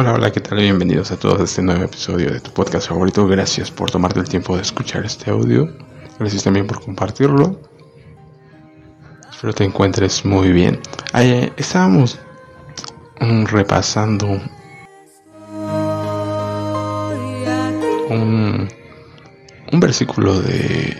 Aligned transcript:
Hola, 0.00 0.12
hola, 0.12 0.30
¿qué 0.30 0.38
tal? 0.38 0.60
Bienvenidos 0.60 1.10
a 1.10 1.16
todos 1.16 1.40
a 1.40 1.42
este 1.42 1.60
nuevo 1.60 1.82
episodio 1.82 2.30
de 2.30 2.38
tu 2.38 2.52
podcast 2.52 2.86
favorito. 2.88 3.26
Gracias 3.26 3.68
por 3.68 3.90
tomarte 3.90 4.20
el 4.20 4.28
tiempo 4.28 4.54
de 4.54 4.62
escuchar 4.62 5.04
este 5.04 5.28
audio. 5.28 5.74
Gracias 6.20 6.44
también 6.44 6.68
por 6.68 6.80
compartirlo. 6.80 7.60
Espero 9.28 9.52
te 9.52 9.64
encuentres 9.64 10.24
muy 10.24 10.52
bien. 10.52 10.78
Ayer 11.14 11.52
estábamos 11.56 12.16
mm, 13.18 13.46
repasando 13.46 14.40
un, 18.08 18.68
un 19.72 19.80
versículo 19.80 20.40
de 20.40 20.96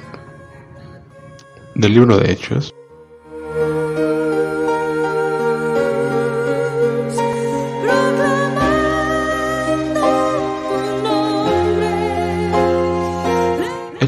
del 1.77 1.95
libro 1.95 2.19
de 2.19 2.33
Hechos 2.33 2.75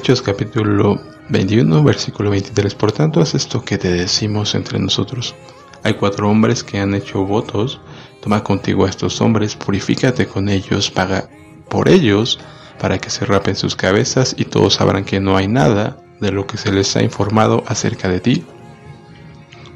Hechos 0.00 0.22
capítulo 0.22 0.98
21, 1.28 1.84
versículo 1.84 2.30
23. 2.30 2.74
Por 2.74 2.90
tanto, 2.90 3.20
es 3.20 3.34
esto 3.34 3.62
que 3.62 3.76
te 3.76 3.92
decimos 3.92 4.54
entre 4.54 4.78
nosotros. 4.78 5.34
Hay 5.82 5.92
cuatro 5.92 6.30
hombres 6.30 6.64
que 6.64 6.78
han 6.78 6.94
hecho 6.94 7.26
votos. 7.26 7.82
Toma 8.22 8.42
contigo 8.42 8.86
a 8.86 8.88
estos 8.88 9.20
hombres, 9.20 9.56
purifícate 9.56 10.26
con 10.26 10.48
ellos, 10.48 10.90
paga 10.90 11.28
por 11.68 11.90
ellos, 11.90 12.40
para 12.80 12.96
que 12.96 13.10
se 13.10 13.26
rapen 13.26 13.56
sus 13.56 13.76
cabezas 13.76 14.34
y 14.38 14.46
todos 14.46 14.72
sabrán 14.76 15.04
que 15.04 15.20
no 15.20 15.36
hay 15.36 15.48
nada 15.48 15.98
de 16.18 16.32
lo 16.32 16.46
que 16.46 16.56
se 16.56 16.72
les 16.72 16.96
ha 16.96 17.02
informado 17.02 17.62
acerca 17.66 18.08
de 18.08 18.20
ti, 18.20 18.46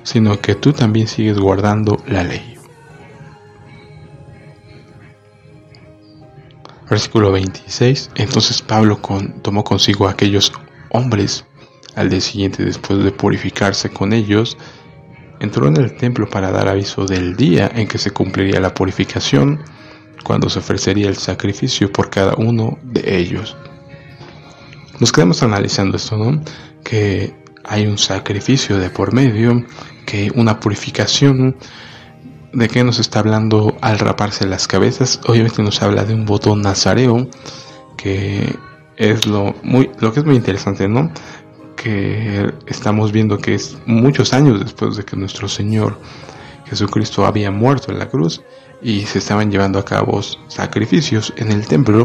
sino 0.05 0.41
que 0.41 0.55
tú 0.55 0.73
también 0.73 1.07
sigues 1.07 1.39
guardando 1.39 2.03
la 2.07 2.25
ley. 2.25 2.54
Versículo 6.89 7.33
26. 7.33 8.11
Entonces 8.17 8.63
Pablo 8.63 9.01
tomó 9.43 9.65
consigo 9.65 10.07
a 10.07 10.13
aquellos 10.13 10.53
hombres 10.91 11.45
al 11.97 12.11
día 12.11 12.21
siguiente 12.21 12.65
después 12.65 13.03
de 13.03 13.13
purificarse 13.13 13.89
con 13.91 14.13
ellos, 14.13 14.57
entró 15.41 15.69
en 15.69 15.77
el 15.77 15.97
templo 15.97 16.29
para 16.29 16.51
dar 16.51 16.69
aviso 16.69 17.07
del 17.07 17.37
día 17.37 17.71
en 17.75 17.87
que 17.87 17.99
se 17.99 18.11
cumpliría 18.11 18.61
la 18.61 18.75
purificación, 18.75 19.63
cuando 20.25 20.49
se 20.49 20.59
ofrecería 20.59 21.09
el 21.09 21.17
sacrificio 21.17 21.93
por 21.93 22.11
cada 22.11 22.35
uno 22.35 22.79
de 22.83 23.17
ellos. 23.19 23.57
Nos 24.99 25.13
quedamos 25.13 25.43
analizando 25.43 25.97
esto, 25.97 26.17
¿no? 26.17 26.43
Que 26.83 27.35
hay 27.65 27.87
un 27.87 27.99
sacrificio 27.99 28.79
de 28.79 28.91
por 28.91 29.13
medio, 29.13 29.65
que 30.07 30.33
una 30.35 30.61
purificación 30.61 31.57
¿De 32.55 32.69
qué 32.69 32.85
nos 32.85 33.01
está 33.01 33.19
hablando 33.19 33.77
al 33.81 33.99
raparse 33.99 34.47
las 34.47 34.69
cabezas? 34.69 35.19
Obviamente 35.27 35.61
nos 35.61 35.83
habla 35.83 36.05
de 36.05 36.15
un 36.15 36.25
voto 36.25 36.55
nazareo, 36.55 37.29
que 37.97 38.57
es 38.97 39.27
lo, 39.27 39.57
muy, 39.65 39.91
lo 39.99 40.13
que 40.13 40.21
es 40.21 40.27
muy 40.27 40.37
interesante, 40.37 40.87
¿no? 40.87 41.11
Que 41.75 42.53
estamos 42.67 43.11
viendo 43.11 43.39
que 43.39 43.57
es 43.57 43.77
muchos 43.87 44.33
años 44.33 44.61
después 44.61 44.97
de 44.97 45.05
que 45.05 45.17
nuestro 45.17 45.49
Señor 45.49 45.99
Jesucristo 46.67 47.27
había 47.27 47.51
muerto 47.51 47.91
en 47.91 47.99
la 47.99 48.09
cruz 48.09 48.41
y 48.81 49.01
se 49.01 49.19
estaban 49.19 49.51
llevando 49.51 49.81
a 49.81 49.85
cabo 49.85 50.23
sacrificios 50.47 51.33
en 51.37 51.51
el 51.51 51.67
templo, 51.67 52.05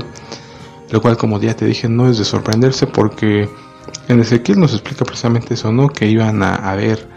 lo 0.89 0.99
cual 0.99 1.15
como 1.15 1.39
ya 1.39 1.55
te 1.55 1.65
dije 1.65 1.87
no 1.87 2.09
es 2.09 2.17
de 2.17 2.25
sorprenderse 2.25 2.87
porque 2.87 3.47
en 4.07 4.19
Ezequiel 4.19 4.59
nos 4.59 4.73
explica 4.73 5.05
precisamente 5.05 5.53
eso, 5.53 5.71
¿no? 5.71 5.89
Que 5.89 6.07
iban 6.07 6.41
a 6.41 6.55
haber 6.55 7.07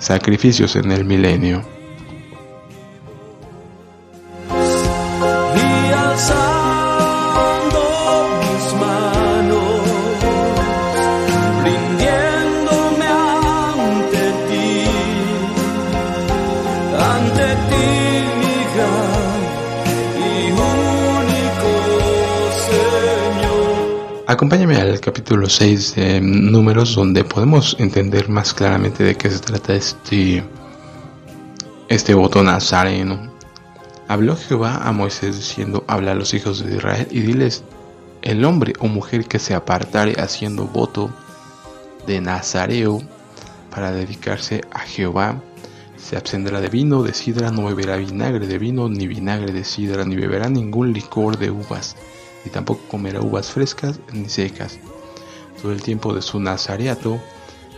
sacrificios 0.00 0.74
en 0.74 0.90
el 0.90 1.04
milenio. 1.04 1.77
Acompáñame 24.30 24.76
al 24.76 25.00
capítulo 25.00 25.48
6 25.48 25.94
de 25.94 26.20
Números, 26.20 26.94
donde 26.94 27.24
podemos 27.24 27.74
entender 27.78 28.28
más 28.28 28.52
claramente 28.52 29.02
de 29.02 29.14
qué 29.14 29.30
se 29.30 29.38
trata 29.38 29.74
este, 29.74 30.44
este 31.88 32.12
voto 32.12 32.42
nazareno. 32.42 33.32
Habló 34.06 34.36
Jehová 34.36 34.86
a 34.86 34.92
Moisés 34.92 35.36
diciendo: 35.36 35.82
Habla 35.88 36.12
a 36.12 36.14
los 36.14 36.34
hijos 36.34 36.62
de 36.62 36.76
Israel 36.76 37.08
y 37.10 37.20
diles: 37.20 37.64
El 38.20 38.44
hombre 38.44 38.74
o 38.80 38.88
mujer 38.88 39.24
que 39.24 39.38
se 39.38 39.54
apartare 39.54 40.12
haciendo 40.20 40.66
voto 40.66 41.08
de 42.06 42.20
Nazareo 42.20 43.00
para 43.70 43.92
dedicarse 43.92 44.60
a 44.74 44.80
Jehová, 44.80 45.40
se 45.96 46.18
abstendrá 46.18 46.60
de 46.60 46.68
vino, 46.68 47.02
de 47.02 47.14
sidra, 47.14 47.50
no 47.50 47.64
beberá 47.64 47.96
vinagre 47.96 48.46
de 48.46 48.58
vino, 48.58 48.90
ni 48.90 49.06
vinagre 49.06 49.54
de 49.54 49.64
sidra, 49.64 50.04
ni 50.04 50.16
beberá 50.16 50.50
ningún 50.50 50.92
licor 50.92 51.38
de 51.38 51.50
uvas 51.50 51.96
y 52.44 52.50
tampoco 52.50 52.80
comerá 52.88 53.20
uvas 53.20 53.50
frescas 53.50 54.00
ni 54.12 54.28
secas. 54.28 54.78
Todo 55.60 55.72
el 55.72 55.82
tiempo 55.82 56.14
de 56.14 56.22
su 56.22 56.40
nazareato, 56.40 57.20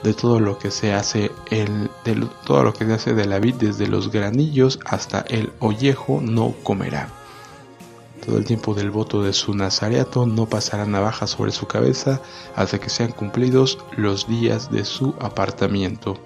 de 0.02 0.14
todo 0.14 0.40
lo 0.40 0.58
que 0.58 0.70
se 0.70 0.92
hace 0.92 1.30
el, 1.50 1.90
de 2.04 2.28
todo 2.44 2.62
lo 2.62 2.72
que 2.72 2.86
se 2.86 2.92
hace 2.92 3.14
de 3.14 3.26
la 3.26 3.38
vid 3.38 3.54
desde 3.56 3.86
los 3.86 4.10
granillos 4.10 4.78
hasta 4.84 5.20
el 5.28 5.52
ollejo 5.60 6.20
no 6.22 6.54
comerá. 6.62 7.08
Todo 8.24 8.36
el 8.36 8.44
tiempo 8.44 8.74
del 8.74 8.90
voto 8.90 9.22
de 9.22 9.32
su 9.32 9.54
nazareato 9.54 10.26
no 10.26 10.46
pasará 10.46 10.84
navaja 10.84 11.26
sobre 11.26 11.52
su 11.52 11.66
cabeza 11.66 12.20
hasta 12.54 12.78
que 12.78 12.90
sean 12.90 13.12
cumplidos 13.12 13.78
los 13.96 14.28
días 14.28 14.70
de 14.70 14.84
su 14.84 15.14
apartamiento. 15.20 16.18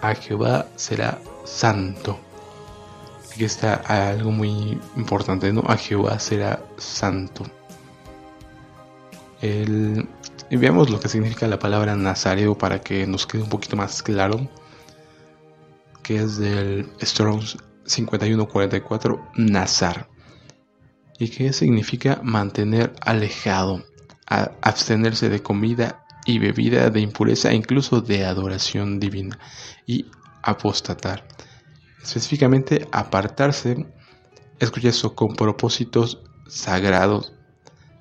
A 0.00 0.14
Jehová 0.14 0.66
será 0.76 1.20
santo 1.44 2.18
aquí 3.40 3.46
está 3.46 3.76
algo 4.10 4.32
muy 4.32 4.78
importante, 4.96 5.50
¿no? 5.50 5.62
A 5.66 5.78
Jehová 5.78 6.18
será 6.18 6.62
santo. 6.76 7.46
y 9.40 10.56
veamos 10.56 10.90
lo 10.90 11.00
que 11.00 11.08
significa 11.08 11.46
la 11.46 11.58
palabra 11.58 11.96
nazareo 11.96 12.58
para 12.58 12.82
que 12.82 13.06
nos 13.06 13.26
quede 13.26 13.42
un 13.42 13.48
poquito 13.48 13.76
más 13.76 14.02
claro, 14.02 14.46
que 16.02 16.16
es 16.16 16.36
del 16.36 16.90
Strong's 17.00 17.56
5144 17.86 19.30
Nazar. 19.36 20.10
¿Y 21.18 21.28
qué 21.30 21.54
significa 21.54 22.20
mantener 22.22 22.92
alejado, 23.00 23.82
abstenerse 24.26 25.30
de 25.30 25.42
comida 25.42 26.04
y 26.26 26.38
bebida 26.38 26.90
de 26.90 27.00
impureza, 27.00 27.54
incluso 27.54 28.02
de 28.02 28.26
adoración 28.26 29.00
divina, 29.00 29.38
y 29.86 30.04
apostatar? 30.42 31.24
Específicamente 32.02 32.88
apartarse, 32.92 33.86
escucha 34.58 34.88
eso, 34.88 35.14
con 35.14 35.34
propósitos 35.36 36.22
sagrados, 36.46 37.32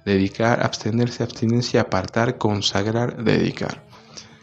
dedicar, 0.06 0.64
abstenerse, 0.64 1.24
abstinencia, 1.24 1.82
apartar, 1.82 2.38
consagrar, 2.38 3.24
dedicar. 3.24 3.86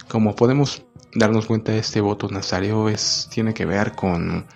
Como 0.09 0.37
podemos 0.37 0.85
darnos 1.15 1.47
cuenta, 1.47 1.75
este 1.75 2.01
voto 2.01 2.29
nazareo 2.29 2.89
es, 2.89 3.29
tiene 3.31 3.55
que 3.55 3.67
ver 3.67 3.93
con 3.93 4.47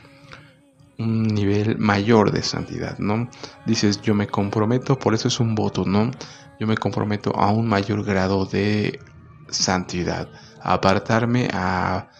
un 0.99 1.22
nivel 1.22 1.78
mayor 1.78 2.31
de 2.31 2.43
santidad, 2.43 2.99
¿no? 2.99 3.28
Dices, 3.66 4.00
yo 4.03 4.15
me 4.15 4.27
comprometo, 4.27 4.99
por 4.99 5.15
eso 5.15 5.28
es 5.28 5.41
un 5.41 5.55
voto, 5.55 5.84
¿no? 5.84 6.10
Yo 6.59 6.66
me 6.66 6.77
comprometo 6.77 7.34
a 7.34 7.50
un 7.50 7.66
mayor 7.66 8.05
grado 8.05 8.44
de 8.44 9.00
santidad, 9.49 10.28
apartarme, 10.62 11.49
a 11.53 12.10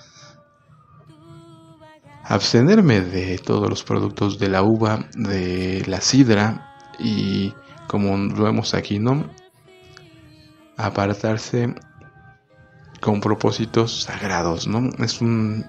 abstenerme 2.30 3.00
de 3.00 3.38
todos 3.38 3.68
los 3.68 3.82
productos 3.82 4.38
de 4.38 4.48
la 4.48 4.62
uva, 4.62 5.04
de 5.16 5.82
la 5.88 6.00
sidra 6.00 6.77
y 6.97 7.53
como 7.88 8.16
lo 8.16 8.44
vemos 8.44 8.72
aquí, 8.72 9.00
¿no? 9.00 9.28
Apartarse 10.77 11.74
con 13.00 13.21
propósitos 13.21 14.03
sagrados, 14.03 14.68
¿no? 14.68 14.91
Es 15.03 15.21
un, 15.21 15.66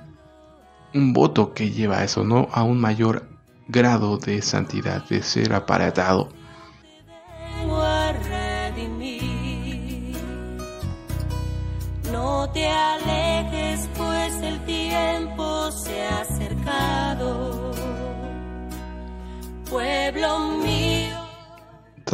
un 0.93 1.13
voto 1.13 1.55
que 1.55 1.71
lleva 1.71 1.97
a 1.97 2.03
eso, 2.03 2.23
¿no? 2.23 2.47
A 2.51 2.61
un 2.61 2.79
mayor 2.79 3.27
grado 3.67 4.17
de 4.17 4.43
santidad, 4.43 5.03
de 5.09 5.23
ser 5.23 5.53
aparatado. 5.53 6.29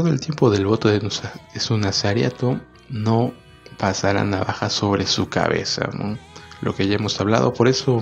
El 0.09 0.21
tiempo 0.21 0.49
del 0.49 0.65
voto 0.65 0.89
de, 0.89 1.01
su 1.59 1.77
nazariato 1.77 2.59
no 2.89 3.33
pasará 3.77 4.23
navaja 4.23 4.69
sobre 4.69 5.05
su 5.05 5.27
cabeza, 5.27 5.89
lo 6.61 6.73
que 6.73 6.87
ya 6.87 6.95
hemos 6.95 7.19
hablado, 7.19 7.53
por 7.53 7.67
eso 7.67 8.01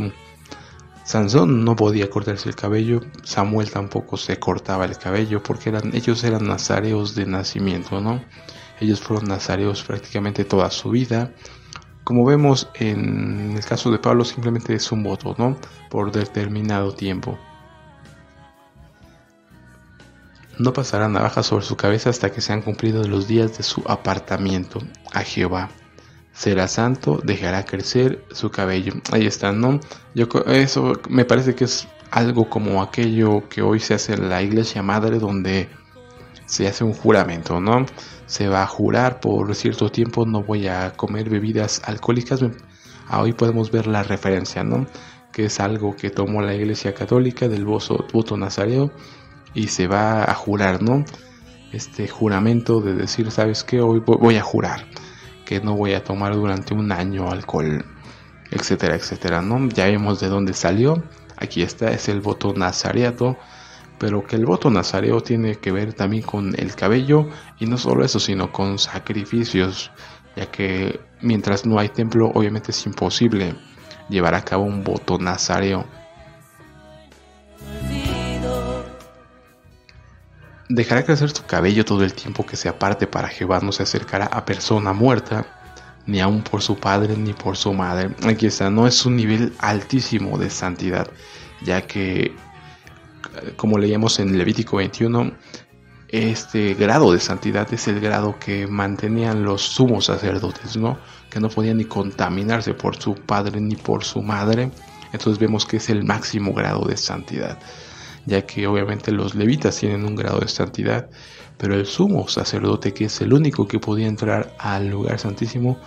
Sansón 1.04 1.66
no 1.66 1.76
podía 1.76 2.10
cortarse 2.10 2.50
el 2.50 2.56
cabello, 2.56 3.02
Samuel 3.24 3.72
tampoco 3.72 4.18
se 4.18 4.40
cortaba 4.40 4.86
el 4.86 4.98
cabello 4.98 5.42
porque 5.42 5.72
ellos 5.94 6.24
eran 6.24 6.48
nazareos 6.48 7.16
de 7.16 7.26
nacimiento, 7.26 8.02
¿no? 8.02 8.24
Ellos 8.80 9.02
fueron 9.02 9.28
nazareos 9.28 9.84
prácticamente 9.84 10.46
toda 10.46 10.70
su 10.72 10.90
vida. 10.90 11.32
Como 12.04 12.26
vemos 12.26 12.70
en 12.76 13.56
el 13.56 13.66
caso 13.66 13.92
de 13.92 14.00
Pablo 14.00 14.26
simplemente 14.26 14.76
es 14.76 14.92
un 14.92 15.04
voto, 15.04 15.36
¿no? 15.38 15.58
Por 15.90 16.12
determinado 16.12 16.94
tiempo. 16.94 17.38
No 20.58 20.74
pasará 20.74 21.08
navaja 21.10 21.44
sobre 21.44 21.66
su 21.66 21.76
cabeza 21.76 22.10
hasta 22.10 22.32
que 22.32 22.42
sean 22.42 22.62
cumplidos 22.62 23.08
los 23.08 23.28
días 23.28 23.58
de 23.58 23.64
su 23.64 23.84
apartamiento 23.88 24.80
a 25.14 25.22
Jehová 25.22 25.70
será 26.36 26.68
santo, 26.68 27.20
dejará 27.24 27.66
crecer 27.66 28.24
su 28.32 28.52
cabello. 28.52 28.94
Ahí 29.12 29.26
está, 29.26 29.52
¿no? 29.52 29.80
Yo, 30.14 30.28
eso 30.48 30.94
me 31.10 31.26
parece 31.26 31.56
que 31.56 31.64
es 31.64 31.88
algo 32.12 32.50
como 32.50 32.82
aquello 32.84 33.48
que 33.50 33.62
hoy 33.62 33.80
se 33.80 33.94
hace 33.94 34.14
en 34.14 34.30
la 34.30 34.42
iglesia 34.42 34.84
madre 34.84 35.18
donde 35.18 35.70
se 36.46 36.68
hace 36.68 36.84
un 36.84 36.94
juramento, 36.94 37.60
¿no? 37.60 37.86
Se 38.28 38.48
va 38.48 38.64
a 38.64 38.68
jurar 38.68 39.20
por 39.20 39.56
cierto 39.56 39.90
tiempo 39.90 40.26
no 40.26 40.44
voy 40.44 40.68
a 40.68 40.92
comer 40.92 41.30
bebidas 41.30 41.82
alcohólicas. 41.86 42.42
Hoy 43.12 43.34
podemos 43.34 43.72
ver 43.72 43.88
la 43.88 44.04
referencia, 44.04 44.64
¿no? 44.64 44.86
Que 45.32 45.46
es 45.46 45.60
algo 45.60 45.96
que 45.96 46.10
tomó 46.10 46.42
la 46.42 46.54
iglesia 46.54 46.94
católica 46.94 47.48
del 47.48 47.66
voto 47.66 48.38
nazareo 48.38 48.92
y 49.56 49.70
se 49.70 49.88
va 49.88 50.24
a 50.24 50.34
jurar, 50.36 50.84
¿no? 50.84 51.06
Este 51.72 52.08
juramento 52.08 52.82
de 52.82 52.94
decir, 52.94 53.32
¿sabes 53.32 53.64
qué? 53.64 53.82
Hoy 53.82 54.04
voy 54.06 54.36
a 54.36 54.42
jurar 54.42 54.86
que 55.46 55.62
no 55.62 55.76
voy 55.76 55.94
a 55.94 56.04
tomar 56.04 56.36
durante 56.36 56.74
un 56.74 56.92
año 56.92 57.30
alcohol, 57.32 57.86
etcétera, 58.52 58.96
etcétera, 58.96 59.42
¿no? 59.42 59.70
Ya 59.70 59.86
vemos 59.86 60.20
de 60.20 60.28
dónde 60.28 60.54
salió. 60.54 61.04
Aquí 61.38 61.62
está, 61.62 61.92
es 61.92 62.10
el 62.10 62.22
voto 62.22 62.54
nazareato, 62.54 63.38
pero 63.98 64.26
que 64.26 64.36
el 64.36 64.46
voto 64.46 64.70
nazareo 64.70 65.22
tiene 65.22 65.56
que 65.56 65.72
ver 65.72 65.94
también 65.94 66.24
con 66.24 66.54
el 66.60 66.76
cabello 66.76 67.30
y 67.60 67.66
no 67.66 67.78
solo 67.78 68.04
eso, 68.04 68.20
sino 68.20 68.52
con 68.52 68.78
sacrificios, 68.80 69.92
ya 70.36 70.48
que 70.52 71.00
mientras 71.22 71.66
no 71.66 71.80
hay 71.80 71.90
templo, 71.90 72.32
obviamente 72.34 72.72
es 72.72 72.86
imposible 72.86 73.56
llevar 74.10 74.36
a 74.36 74.44
cabo 74.44 74.64
un 74.64 74.84
voto 74.84 75.18
nazareo. 75.18 75.86
Dejará 80.70 81.06
crecer 81.06 81.30
su 81.30 81.46
cabello 81.46 81.86
todo 81.86 82.04
el 82.04 82.14
tiempo 82.14 82.44
que 82.44 82.56
se 82.56 82.68
aparte 82.68 83.06
para 83.06 83.28
Jehová 83.28 83.60
no 83.62 83.72
se 83.72 83.84
acercará 83.84 84.26
a 84.26 84.46
persona 84.46 84.94
muerta, 84.94 85.46
ni 86.08 86.20
aun 86.20 86.42
por 86.42 86.64
su 86.64 86.78
padre 86.78 87.16
ni 87.16 87.34
por 87.34 87.56
su 87.56 87.72
madre. 87.72 88.10
Aquí 88.28 88.48
está, 88.48 88.72
no 88.72 88.88
es 88.88 89.06
un 89.06 89.16
nivel 89.16 89.54
altísimo 89.60 90.40
de 90.40 90.50
santidad, 90.50 91.08
ya 91.64 91.86
que, 91.86 92.34
como 93.58 93.78
leíamos 93.78 94.20
en 94.20 94.36
Levítico 94.36 94.78
21, 94.78 95.34
este 96.10 96.74
grado 96.74 97.12
de 97.12 97.20
santidad 97.20 97.72
es 97.72 97.88
el 97.88 98.00
grado 98.00 98.40
que 98.40 98.66
mantenían 98.66 99.44
los 99.44 99.62
sumos 99.62 100.06
sacerdotes, 100.06 100.78
¿no? 100.78 100.98
Que 101.30 101.40
no 101.40 101.50
podían 101.50 101.78
ni 101.78 101.86
contaminarse 101.86 102.74
por 102.74 102.96
su 102.96 103.14
padre 103.14 103.62
ni 103.62 103.76
por 103.76 104.04
su 104.04 104.24
madre. 104.24 104.72
Entonces 105.14 105.38
vemos 105.38 105.66
que 105.66 105.78
es 105.78 105.90
el 105.90 106.04
máximo 106.04 106.54
grado 106.54 106.86
de 106.86 106.98
santidad 106.98 107.60
ya 108.26 108.46
que 108.46 108.68
obviamente 108.68 109.12
los 109.12 109.36
levitas 109.36 109.78
tienen 109.78 110.06
un 110.06 110.16
grado 110.16 110.40
de 110.40 110.48
santidad, 110.48 111.10
pero 111.58 111.76
el 111.76 111.86
sumo 111.86 112.28
sacerdote, 112.28 112.94
que 112.94 113.06
es 113.06 113.22
el 113.22 113.34
único 113.34 113.68
que 113.68 113.80
podía 113.80 114.08
entrar 114.08 114.56
al 114.60 114.90
lugar 114.90 115.20
santísimo, 115.20 115.78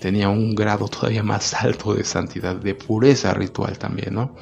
tenía 0.00 0.28
un 0.28 0.54
grado 0.54 0.88
todavía 0.88 1.22
más 1.22 1.54
alto 1.62 1.94
de 1.94 2.04
santidad, 2.04 2.56
de 2.56 2.74
pureza 2.74 3.34
ritual 3.34 3.78
también, 3.78 4.14
¿no? 4.14 4.34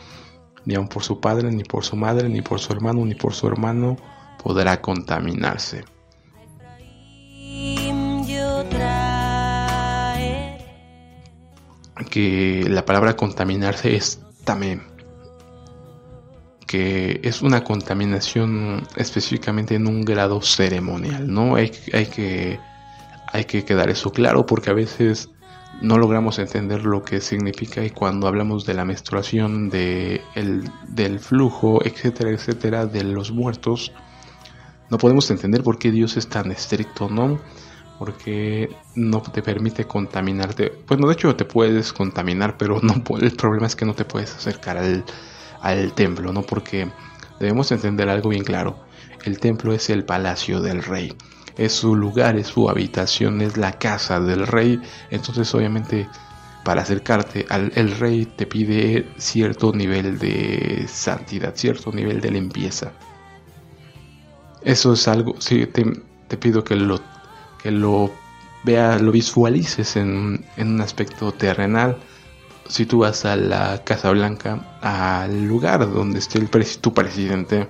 Ni 0.65 0.75
aun 0.75 0.89
por 0.89 1.05
su 1.05 1.21
padre, 1.21 1.51
ni 1.51 1.63
por 1.63 1.85
su 1.85 1.97
madre, 1.97 2.29
ni 2.29 2.43
por 2.43 2.59
su 2.59 2.73
hermano, 2.73 3.05
ni 3.05 3.15
por 3.15 3.33
su 3.33 3.47
hermano 3.47 3.97
podrá 4.43 4.81
contaminarse. 4.81 5.85
Que 12.11 12.65
la 12.69 12.85
palabra 12.85 13.15
contaminarse 13.15 13.95
es 13.95 14.21
también 14.45 14.96
que 16.67 17.21
es 17.23 17.43
una 17.43 17.63
contaminación 17.63 18.87
específicamente 18.97 19.77
en 19.77 19.87
un 19.87 20.05
grado 20.05 20.43
ceremonial, 20.43 21.33
¿no? 21.33 21.55
Hay, 21.55 21.71
hay, 21.93 22.07
que, 22.07 22.59
hay 23.33 23.45
que 23.45 23.65
quedar 23.65 23.89
eso 23.89 24.11
claro 24.11 24.47
porque 24.47 24.71
a 24.71 24.75
veces 24.75 25.31
no 25.81 25.99
logramos 25.99 26.39
entender 26.39 26.85
lo 26.85 27.03
que 27.05 27.21
significa 27.21 27.85
y 27.85 27.91
cuando 27.91 28.27
hablamos 28.27 28.65
de 28.67 28.75
la 28.75 28.85
menstruación, 28.85 29.69
de 29.69 30.23
el, 30.35 30.69
del 30.89 31.21
flujo, 31.21 31.85
etcétera, 31.85 32.31
etcétera, 32.31 32.87
de 32.87 33.05
los 33.05 33.31
muertos, 33.31 33.93
no 34.91 34.99
podemos 34.99 35.31
entender 35.31 35.63
por 35.63 35.79
qué 35.79 35.91
Dios 35.91 36.17
es 36.17 36.29
tan 36.29 36.51
estricto, 36.51 37.09
¿no? 37.09 37.39
Porque 37.99 38.71
no 38.95 39.23
te 39.23 39.43
permite 39.43 39.85
contaminarte. 39.85 40.73
Bueno, 40.87 41.07
de 41.09 41.15
hecho 41.15 41.35
te 41.37 41.45
puedes 41.45 41.93
contaminar, 41.93 42.57
pero 42.57 42.81
no, 42.83 42.95
el 43.21 43.33
problema 43.33 43.67
es 43.67 43.77
que 43.77 43.85
no 43.85 43.95
te 43.95 44.05
puedes 44.05 44.35
acercar 44.35 44.79
al, 44.79 45.05
al 45.61 45.93
templo, 45.93 46.33
¿no? 46.33 46.43
Porque 46.43 46.89
debemos 47.41 47.71
entender 47.73 48.09
algo 48.09 48.31
bien 48.31 48.45
claro. 48.45 48.79
El 49.25 49.39
templo 49.39 49.73
es 49.73 49.91
el 49.91 50.05
palacio 50.05 50.61
del 50.61 50.83
rey. 50.83 51.15
Es 51.57 51.73
su 51.73 51.97
lugar, 51.97 52.37
es 52.37 52.49
su 52.49 52.69
habitación, 52.69 53.41
es 53.41 53.57
la 53.57 53.73
casa 53.73 54.21
del 54.21 54.47
rey. 54.47 54.81
Entonces 55.11 55.53
obviamente 55.55 56.09
para 56.65 56.83
acercarte 56.83 57.47
al 57.49 57.91
rey 57.93 58.27
te 58.27 58.45
pide 58.45 59.09
cierto 59.19 59.73
nivel 59.73 60.19
de 60.19 60.87
santidad, 60.89 61.55
cierto 61.55 61.93
nivel 61.93 62.21
de 62.21 62.33
limpieza. 62.33 62.93
Eso 64.63 64.95
es 64.95 65.07
algo, 65.07 65.41
sí, 65.41 65.65
te, 65.67 66.37
pido 66.39 66.65
que 66.65 66.75
lo, 66.75 67.01
que 67.63 67.71
lo 67.71 68.11
veas, 68.65 69.01
lo 69.01 69.13
visualices 69.13 69.95
en, 69.95 70.45
en 70.57 70.75
un 70.75 70.81
aspecto 70.81 71.31
terrenal 71.31 71.99
si 72.69 72.87
tú 72.87 72.99
vas 72.99 73.25
a 73.25 73.37
la 73.37 73.83
Casa 73.85 74.11
Blanca, 74.11 74.79
al 74.81 75.45
lugar 75.47 75.93
donde 75.93 76.19
esté 76.19 76.39
el 76.39 76.49
tu 76.81 76.93
presidente, 76.93 77.69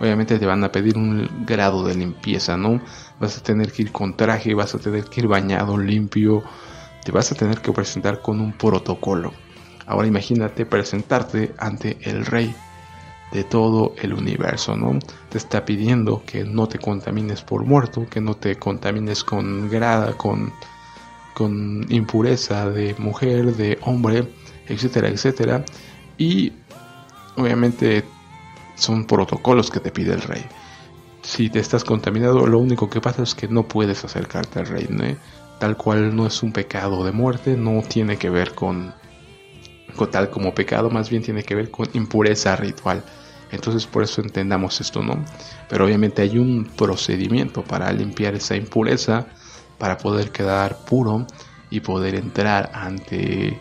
obviamente 0.00 0.38
te 0.38 0.46
van 0.46 0.64
a 0.64 0.72
pedir 0.72 0.96
un 0.96 1.44
grado 1.46 1.84
de 1.84 1.94
limpieza, 1.94 2.56
¿no? 2.56 2.80
Vas 3.20 3.38
a 3.38 3.42
tener 3.42 3.72
que 3.72 3.82
ir 3.82 3.92
con 3.92 4.16
traje, 4.16 4.54
vas 4.54 4.74
a 4.74 4.78
tener 4.78 5.04
que 5.04 5.20
ir 5.20 5.26
bañado, 5.26 5.78
limpio, 5.78 6.42
te 7.04 7.12
vas 7.12 7.30
a 7.32 7.34
tener 7.34 7.60
que 7.60 7.72
presentar 7.72 8.20
con 8.20 8.40
un 8.40 8.52
protocolo. 8.52 9.32
Ahora 9.86 10.08
imagínate 10.08 10.66
presentarte 10.66 11.54
ante 11.58 11.98
el 12.02 12.26
rey 12.26 12.54
de 13.32 13.44
todo 13.44 13.94
el 13.98 14.12
universo, 14.12 14.76
¿no? 14.76 14.98
Te 15.28 15.38
está 15.38 15.64
pidiendo 15.64 16.22
que 16.24 16.44
no 16.44 16.66
te 16.68 16.78
contamines 16.78 17.42
por 17.42 17.64
muerto, 17.64 18.06
que 18.08 18.20
no 18.20 18.34
te 18.34 18.56
contamines 18.56 19.24
con 19.24 19.68
grada, 19.68 20.16
con 20.16 20.52
con 21.36 21.84
impureza 21.90 22.70
de 22.70 22.94
mujer, 22.96 23.54
de 23.56 23.78
hombre, 23.82 24.26
etcétera, 24.68 25.08
etcétera. 25.08 25.66
Y 26.16 26.54
obviamente 27.36 28.04
son 28.74 29.06
protocolos 29.06 29.70
que 29.70 29.80
te 29.80 29.90
pide 29.90 30.14
el 30.14 30.22
rey. 30.22 30.42
Si 31.20 31.50
te 31.50 31.58
estás 31.58 31.84
contaminado, 31.84 32.46
lo 32.46 32.58
único 32.58 32.88
que 32.88 33.02
pasa 33.02 33.22
es 33.22 33.34
que 33.34 33.48
no 33.48 33.68
puedes 33.68 34.02
acercarte 34.02 34.60
al 34.60 34.66
rey, 34.66 34.88
Tal 35.58 35.76
cual 35.76 36.16
no 36.16 36.26
es 36.26 36.42
un 36.42 36.52
pecado 36.52 37.04
de 37.04 37.12
muerte, 37.12 37.54
no 37.54 37.82
tiene 37.82 38.16
que 38.16 38.30
ver 38.30 38.54
con, 38.54 38.94
con 39.94 40.10
tal 40.10 40.30
como 40.30 40.54
pecado, 40.54 40.88
más 40.88 41.10
bien 41.10 41.22
tiene 41.22 41.42
que 41.42 41.54
ver 41.54 41.70
con 41.70 41.86
impureza 41.92 42.56
ritual. 42.56 43.04
Entonces 43.52 43.86
por 43.86 44.04
eso 44.04 44.22
entendamos 44.22 44.80
esto, 44.80 45.02
¿no? 45.02 45.22
Pero 45.68 45.84
obviamente 45.84 46.22
hay 46.22 46.38
un 46.38 46.64
procedimiento 46.64 47.62
para 47.62 47.92
limpiar 47.92 48.34
esa 48.34 48.56
impureza 48.56 49.26
para 49.78 49.98
poder 49.98 50.30
quedar 50.32 50.84
puro 50.84 51.26
y 51.70 51.80
poder 51.80 52.14
entrar 52.14 52.70
ante, 52.72 53.58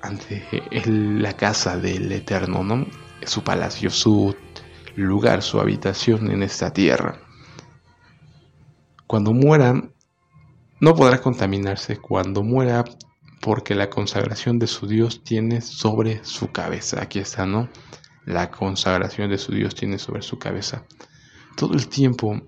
ante 0.00 0.44
la 0.86 1.34
casa 1.34 1.76
del 1.76 2.10
Eterno, 2.12 2.62
¿no? 2.62 2.86
su 3.26 3.42
palacio, 3.42 3.90
su 3.90 4.34
lugar, 4.96 5.42
su 5.42 5.60
habitación 5.60 6.30
en 6.30 6.42
esta 6.42 6.72
tierra. 6.72 7.20
Cuando 9.06 9.32
muera, 9.32 9.74
no 10.80 10.94
podrá 10.94 11.20
contaminarse 11.20 11.98
cuando 11.98 12.42
muera 12.42 12.84
porque 13.40 13.74
la 13.74 13.90
consagración 13.90 14.58
de 14.58 14.66
su 14.66 14.86
Dios 14.86 15.22
tiene 15.22 15.60
sobre 15.60 16.24
su 16.24 16.50
cabeza. 16.50 17.02
Aquí 17.02 17.18
está, 17.18 17.46
¿no? 17.46 17.68
La 18.24 18.50
consagración 18.50 19.30
de 19.30 19.38
su 19.38 19.52
Dios 19.52 19.74
tiene 19.74 19.98
sobre 19.98 20.22
su 20.22 20.38
cabeza. 20.38 20.84
Todo 21.56 21.74
el 21.74 21.88
tiempo 21.88 22.40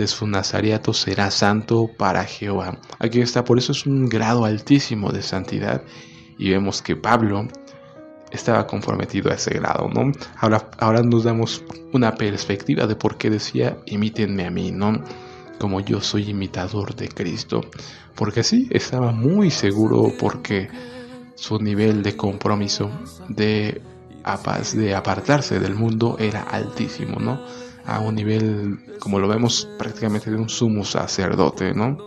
de 0.00 0.06
su 0.06 0.26
nazareato 0.26 0.94
será 0.94 1.30
santo 1.30 1.90
para 1.98 2.24
Jehová. 2.24 2.78
Aquí 2.98 3.20
está, 3.20 3.44
por 3.44 3.58
eso 3.58 3.72
es 3.72 3.84
un 3.84 4.08
grado 4.08 4.46
altísimo 4.46 5.12
de 5.12 5.20
santidad 5.20 5.82
y 6.38 6.50
vemos 6.50 6.80
que 6.80 6.96
Pablo 6.96 7.46
estaba 8.30 8.66
comprometido 8.66 9.30
a 9.30 9.34
ese 9.34 9.52
grado, 9.54 9.88
¿no? 9.88 10.10
Ahora, 10.38 10.70
ahora 10.78 11.02
nos 11.02 11.24
damos 11.24 11.62
una 11.92 12.14
perspectiva 12.14 12.86
de 12.86 12.96
por 12.96 13.18
qué 13.18 13.28
decía, 13.28 13.76
imítenme 13.84 14.46
a 14.46 14.50
mí, 14.50 14.70
¿no? 14.72 15.04
Como 15.58 15.80
yo 15.80 16.00
soy 16.00 16.30
imitador 16.30 16.96
de 16.96 17.08
Cristo. 17.08 17.60
Porque 18.14 18.42
sí, 18.42 18.68
estaba 18.70 19.12
muy 19.12 19.50
seguro 19.50 20.12
porque 20.18 20.70
su 21.34 21.58
nivel 21.58 22.02
de 22.02 22.16
compromiso, 22.16 22.90
de 23.28 23.82
de 24.74 24.94
apartarse 24.94 25.58
del 25.58 25.74
mundo 25.74 26.16
era 26.18 26.42
altísimo, 26.42 27.18
¿no? 27.18 27.40
A 27.90 27.98
un 27.98 28.14
nivel, 28.14 28.78
como 29.00 29.18
lo 29.18 29.26
vemos, 29.26 29.68
prácticamente 29.76 30.30
de 30.30 30.36
un 30.36 30.48
sumo 30.48 30.84
sacerdote, 30.84 31.74
¿no? 31.74 31.98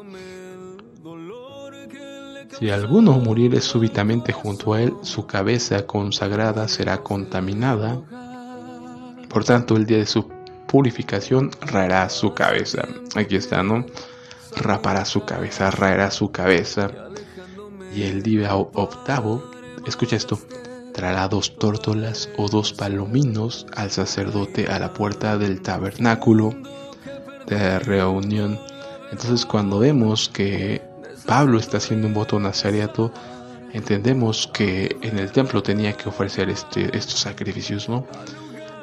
Si 2.57 2.69
alguno 2.69 3.11
muriere 3.19 3.59
súbitamente 3.59 4.31
junto 4.31 4.73
a 4.73 4.81
él, 4.81 4.93
su 5.01 5.27
cabeza 5.27 5.85
consagrada 5.85 6.69
será 6.69 6.99
contaminada. 7.03 8.01
Por 9.27 9.43
tanto, 9.43 9.75
el 9.75 9.85
día 9.85 9.97
de 9.97 10.05
su 10.05 10.29
purificación 10.67 11.51
raerá 11.59 12.07
su 12.07 12.33
cabeza. 12.33 12.87
Aquí 13.15 13.35
está, 13.35 13.61
¿no? 13.61 13.85
Rapará 14.55 15.03
su 15.03 15.25
cabeza, 15.25 15.69
raerá 15.69 16.11
su 16.11 16.31
cabeza. 16.31 16.91
Y 17.93 18.03
el 18.03 18.23
día 18.23 18.55
octavo, 18.55 19.43
escucha 19.85 20.15
esto, 20.15 20.39
traerá 20.93 21.27
dos 21.27 21.55
tórtolas 21.57 22.29
o 22.37 22.47
dos 22.47 22.71
palominos 22.71 23.65
al 23.75 23.91
sacerdote 23.91 24.67
a 24.67 24.79
la 24.79 24.93
puerta 24.93 25.37
del 25.37 25.61
tabernáculo 25.61 26.55
de 27.47 27.79
reunión. 27.79 28.59
Entonces 29.11 29.45
cuando 29.45 29.79
vemos 29.79 30.29
que 30.29 30.81
Pablo 31.25 31.57
está 31.57 31.77
haciendo 31.77 32.07
un 32.07 32.13
voto 32.13 32.39
nazareato, 32.39 33.11
entendemos 33.73 34.49
que 34.53 34.95
en 35.01 35.17
el 35.17 35.31
templo 35.31 35.63
tenía 35.63 35.93
que 35.93 36.09
ofrecer 36.09 36.49
este, 36.49 36.95
estos 36.95 37.19
sacrificios, 37.19 37.89
¿no? 37.89 38.05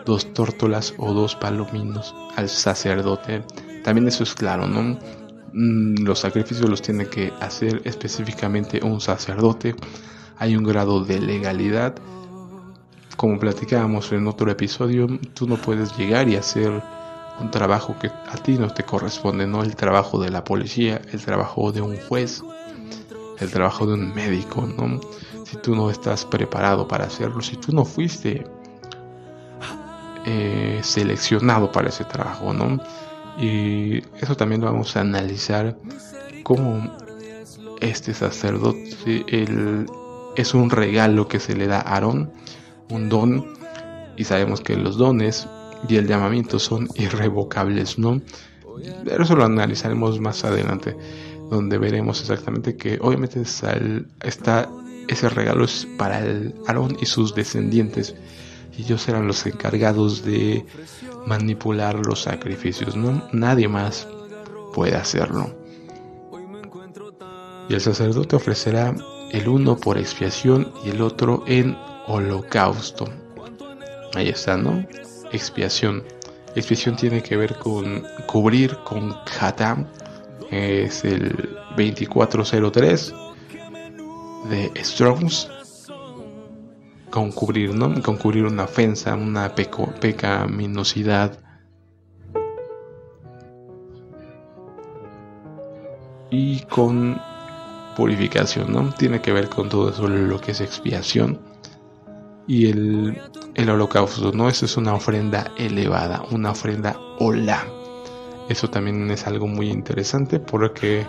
Dos 0.04 0.32
tórtolas 0.32 0.94
o 0.98 1.12
dos 1.12 1.36
palominos 1.36 2.14
al 2.36 2.48
sacerdote. 2.48 3.42
También 3.84 4.08
eso 4.08 4.24
es 4.24 4.34
claro, 4.34 4.66
¿no? 4.66 4.98
Mm, 5.52 6.04
los 6.04 6.20
sacrificios 6.20 6.68
los 6.68 6.82
tiene 6.82 7.06
que 7.06 7.32
hacer 7.40 7.82
específicamente 7.84 8.80
un 8.82 9.00
sacerdote 9.00 9.74
hay 10.40 10.56
un 10.56 10.64
grado 10.64 11.04
de 11.04 11.20
legalidad. 11.20 11.94
Como 13.16 13.38
platicábamos 13.38 14.10
en 14.12 14.26
otro 14.26 14.50
episodio, 14.50 15.06
tú 15.34 15.46
no 15.46 15.56
puedes 15.56 15.96
llegar 15.96 16.28
y 16.28 16.36
hacer 16.36 16.82
un 17.38 17.50
trabajo 17.50 17.94
que 18.00 18.08
a 18.08 18.36
ti 18.42 18.58
no 18.58 18.72
te 18.72 18.82
corresponde, 18.82 19.46
no 19.46 19.62
el 19.62 19.76
trabajo 19.76 20.18
de 20.18 20.30
la 20.30 20.42
policía, 20.42 21.00
el 21.12 21.22
trabajo 21.22 21.72
de 21.72 21.82
un 21.82 21.96
juez, 22.08 22.42
el 23.38 23.50
trabajo 23.50 23.86
de 23.86 23.94
un 23.94 24.14
médico, 24.14 24.62
¿no? 24.66 24.98
Si 25.44 25.58
tú 25.58 25.76
no 25.76 25.90
estás 25.90 26.24
preparado 26.24 26.88
para 26.88 27.04
hacerlo, 27.04 27.42
si 27.42 27.56
tú 27.56 27.72
no 27.72 27.84
fuiste 27.84 28.44
eh, 30.24 30.80
seleccionado 30.82 31.70
para 31.70 31.90
ese 31.90 32.04
trabajo, 32.04 32.54
¿no? 32.54 32.80
Y 33.38 33.98
eso 34.18 34.34
también 34.36 34.62
lo 34.62 34.72
vamos 34.72 34.96
a 34.96 35.00
analizar 35.00 35.76
como 36.44 36.90
este 37.80 38.14
sacerdote, 38.14 39.24
el, 39.28 39.86
es 40.40 40.54
un 40.54 40.70
regalo 40.70 41.28
que 41.28 41.38
se 41.40 41.54
le 41.54 41.66
da 41.66 41.78
a 41.78 41.94
Aarón, 41.94 42.32
un 42.90 43.08
don, 43.08 43.46
y 44.16 44.24
sabemos 44.24 44.60
que 44.60 44.76
los 44.76 44.96
dones 44.96 45.48
y 45.88 45.96
el 45.96 46.06
llamamiento 46.06 46.58
son 46.58 46.88
irrevocables, 46.94 47.98
¿no? 47.98 48.20
Pero 49.04 49.24
eso 49.24 49.36
lo 49.36 49.44
analizaremos 49.44 50.20
más 50.20 50.44
adelante, 50.44 50.96
donde 51.50 51.78
veremos 51.78 52.20
exactamente 52.20 52.76
que 52.76 52.98
obviamente 53.00 53.42
está, 53.42 54.68
ese 55.08 55.28
regalo 55.28 55.64
es 55.64 55.86
para 55.98 56.22
Aarón 56.66 56.96
y 57.00 57.06
sus 57.06 57.34
descendientes, 57.34 58.14
y 58.76 58.82
ellos 58.82 59.06
eran 59.08 59.26
los 59.26 59.44
encargados 59.46 60.24
de 60.24 60.64
manipular 61.26 61.96
los 62.06 62.22
sacrificios, 62.22 62.96
¿no? 62.96 63.28
Nadie 63.32 63.68
más 63.68 64.08
puede 64.72 64.94
hacerlo. 64.96 65.54
Y 67.68 67.74
el 67.74 67.80
sacerdote 67.80 68.36
ofrecerá 68.36 68.94
el 69.32 69.48
uno 69.48 69.76
por 69.76 69.98
expiación 69.98 70.72
y 70.84 70.90
el 70.90 71.02
otro 71.02 71.44
en 71.46 71.76
holocausto. 72.06 73.08
Ahí 74.14 74.28
está, 74.28 74.56
¿no? 74.56 74.84
Expiación. 75.32 76.02
Expiación 76.56 76.96
tiene 76.96 77.22
que 77.22 77.36
ver 77.36 77.54
con 77.56 78.02
cubrir 78.26 78.76
con 78.84 79.14
Hatam. 79.40 79.86
Es 80.50 81.04
el 81.04 81.56
2403 81.76 83.14
de 84.50 84.72
Strongs. 84.82 85.48
Con 87.10 87.30
cubrir, 87.32 87.74
¿no? 87.74 88.02
Con 88.02 88.16
cubrir 88.16 88.44
una 88.44 88.64
ofensa, 88.64 89.14
una 89.14 89.54
pecaminosidad. 89.54 91.38
Y 96.30 96.60
con 96.62 97.20
purificación, 98.00 98.72
¿no? 98.72 98.94
Tiene 98.94 99.20
que 99.20 99.30
ver 99.30 99.50
con 99.50 99.68
todo 99.68 99.90
eso, 99.90 100.08
lo 100.08 100.40
que 100.40 100.52
es 100.52 100.62
expiación. 100.62 101.38
Y 102.46 102.70
el, 102.70 103.20
el 103.54 103.68
holocausto, 103.68 104.32
¿no? 104.32 104.48
Eso 104.48 104.64
es 104.64 104.78
una 104.78 104.94
ofrenda 104.94 105.52
elevada, 105.58 106.22
una 106.30 106.52
ofrenda 106.52 106.96
hola. 107.18 107.66
Eso 108.48 108.70
también 108.70 109.10
es 109.10 109.26
algo 109.26 109.46
muy 109.46 109.68
interesante 109.68 110.40
porque, 110.40 111.06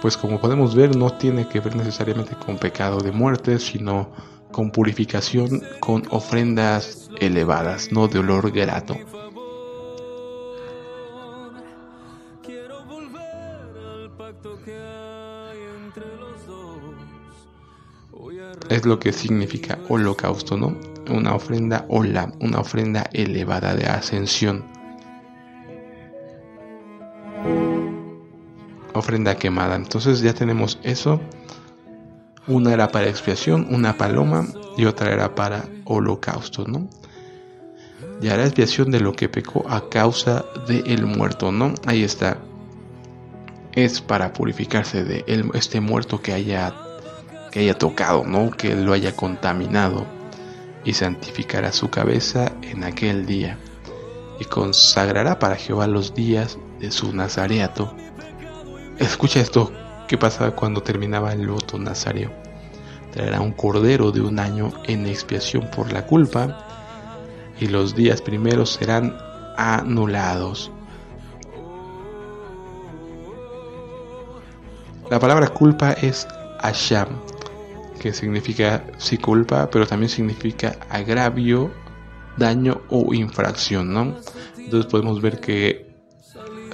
pues 0.00 0.16
como 0.16 0.40
podemos 0.40 0.74
ver, 0.74 0.96
no 0.96 1.10
tiene 1.10 1.46
que 1.48 1.60
ver 1.60 1.76
necesariamente 1.76 2.34
con 2.46 2.56
pecado 2.56 3.00
de 3.00 3.12
muerte, 3.12 3.58
sino 3.58 4.10
con 4.52 4.70
purificación, 4.70 5.62
con 5.80 6.04
ofrendas 6.08 7.10
elevadas, 7.20 7.92
no 7.92 8.08
de 8.08 8.20
olor 8.20 8.50
grato. 8.52 8.96
Es 18.72 18.86
lo 18.86 18.98
que 18.98 19.12
significa 19.12 19.78
holocausto, 19.90 20.56
¿no? 20.56 20.74
Una 21.10 21.34
ofrenda 21.34 21.84
hola, 21.88 22.32
una 22.40 22.60
ofrenda 22.60 23.04
elevada 23.12 23.74
de 23.74 23.84
ascensión. 23.84 24.64
Ofrenda 28.94 29.36
quemada. 29.36 29.76
Entonces 29.76 30.20
ya 30.22 30.32
tenemos 30.32 30.78
eso. 30.82 31.20
Una 32.46 32.72
era 32.72 32.88
para 32.88 33.08
expiación, 33.08 33.66
una 33.70 33.98
paloma 33.98 34.46
y 34.78 34.86
otra 34.86 35.12
era 35.12 35.34
para 35.34 35.64
holocausto, 35.84 36.64
¿no? 36.66 36.88
Y 38.22 38.28
hará 38.28 38.44
expiación 38.44 38.90
de 38.90 39.00
lo 39.00 39.12
que 39.12 39.28
pecó 39.28 39.66
a 39.68 39.88
causa 39.90 40.46
del 40.66 40.88
el 40.90 41.06
muerto, 41.06 41.52
¿no? 41.52 41.74
Ahí 41.86 42.04
está. 42.04 42.38
Es 43.72 44.00
para 44.00 44.32
purificarse 44.32 45.04
de 45.04 45.24
este 45.54 45.80
muerto 45.80 46.20
que 46.20 46.32
haya 46.32 46.74
que 47.52 47.60
haya 47.60 47.78
tocado, 47.78 48.24
¿no? 48.24 48.50
Que 48.50 48.74
lo 48.74 48.94
haya 48.94 49.14
contaminado 49.14 50.06
y 50.84 50.94
santificará 50.94 51.70
su 51.70 51.90
cabeza 51.90 52.50
en 52.62 52.82
aquel 52.82 53.26
día 53.26 53.58
y 54.40 54.44
consagrará 54.46 55.38
para 55.38 55.54
Jehová 55.54 55.86
los 55.86 56.14
días 56.14 56.58
de 56.80 56.90
su 56.90 57.14
nazareato. 57.14 57.94
Escucha 58.98 59.38
esto, 59.40 59.70
¿qué 60.08 60.18
pasaba 60.18 60.56
cuando 60.56 60.82
terminaba 60.82 61.32
el 61.32 61.46
voto 61.46 61.78
nazareo? 61.78 62.32
Traerá 63.12 63.40
un 63.40 63.52
cordero 63.52 64.10
de 64.10 64.22
un 64.22 64.38
año 64.38 64.72
en 64.84 65.06
expiación 65.06 65.70
por 65.70 65.92
la 65.92 66.06
culpa 66.06 66.66
y 67.60 67.66
los 67.66 67.94
días 67.94 68.22
primeros 68.22 68.72
serán 68.72 69.14
anulados. 69.56 70.72
La 75.10 75.20
palabra 75.20 75.48
culpa 75.48 75.92
es 75.92 76.26
Asham, 76.60 77.08
que 78.02 78.12
significa 78.12 78.84
sí 78.98 79.16
culpa, 79.16 79.70
pero 79.70 79.86
también 79.86 80.10
significa 80.10 80.76
agravio, 80.90 81.70
daño 82.36 82.82
o 82.88 83.14
infracción, 83.14 83.94
¿no? 83.94 84.16
Entonces 84.58 84.90
podemos 84.90 85.22
ver 85.22 85.38
que 85.38 85.94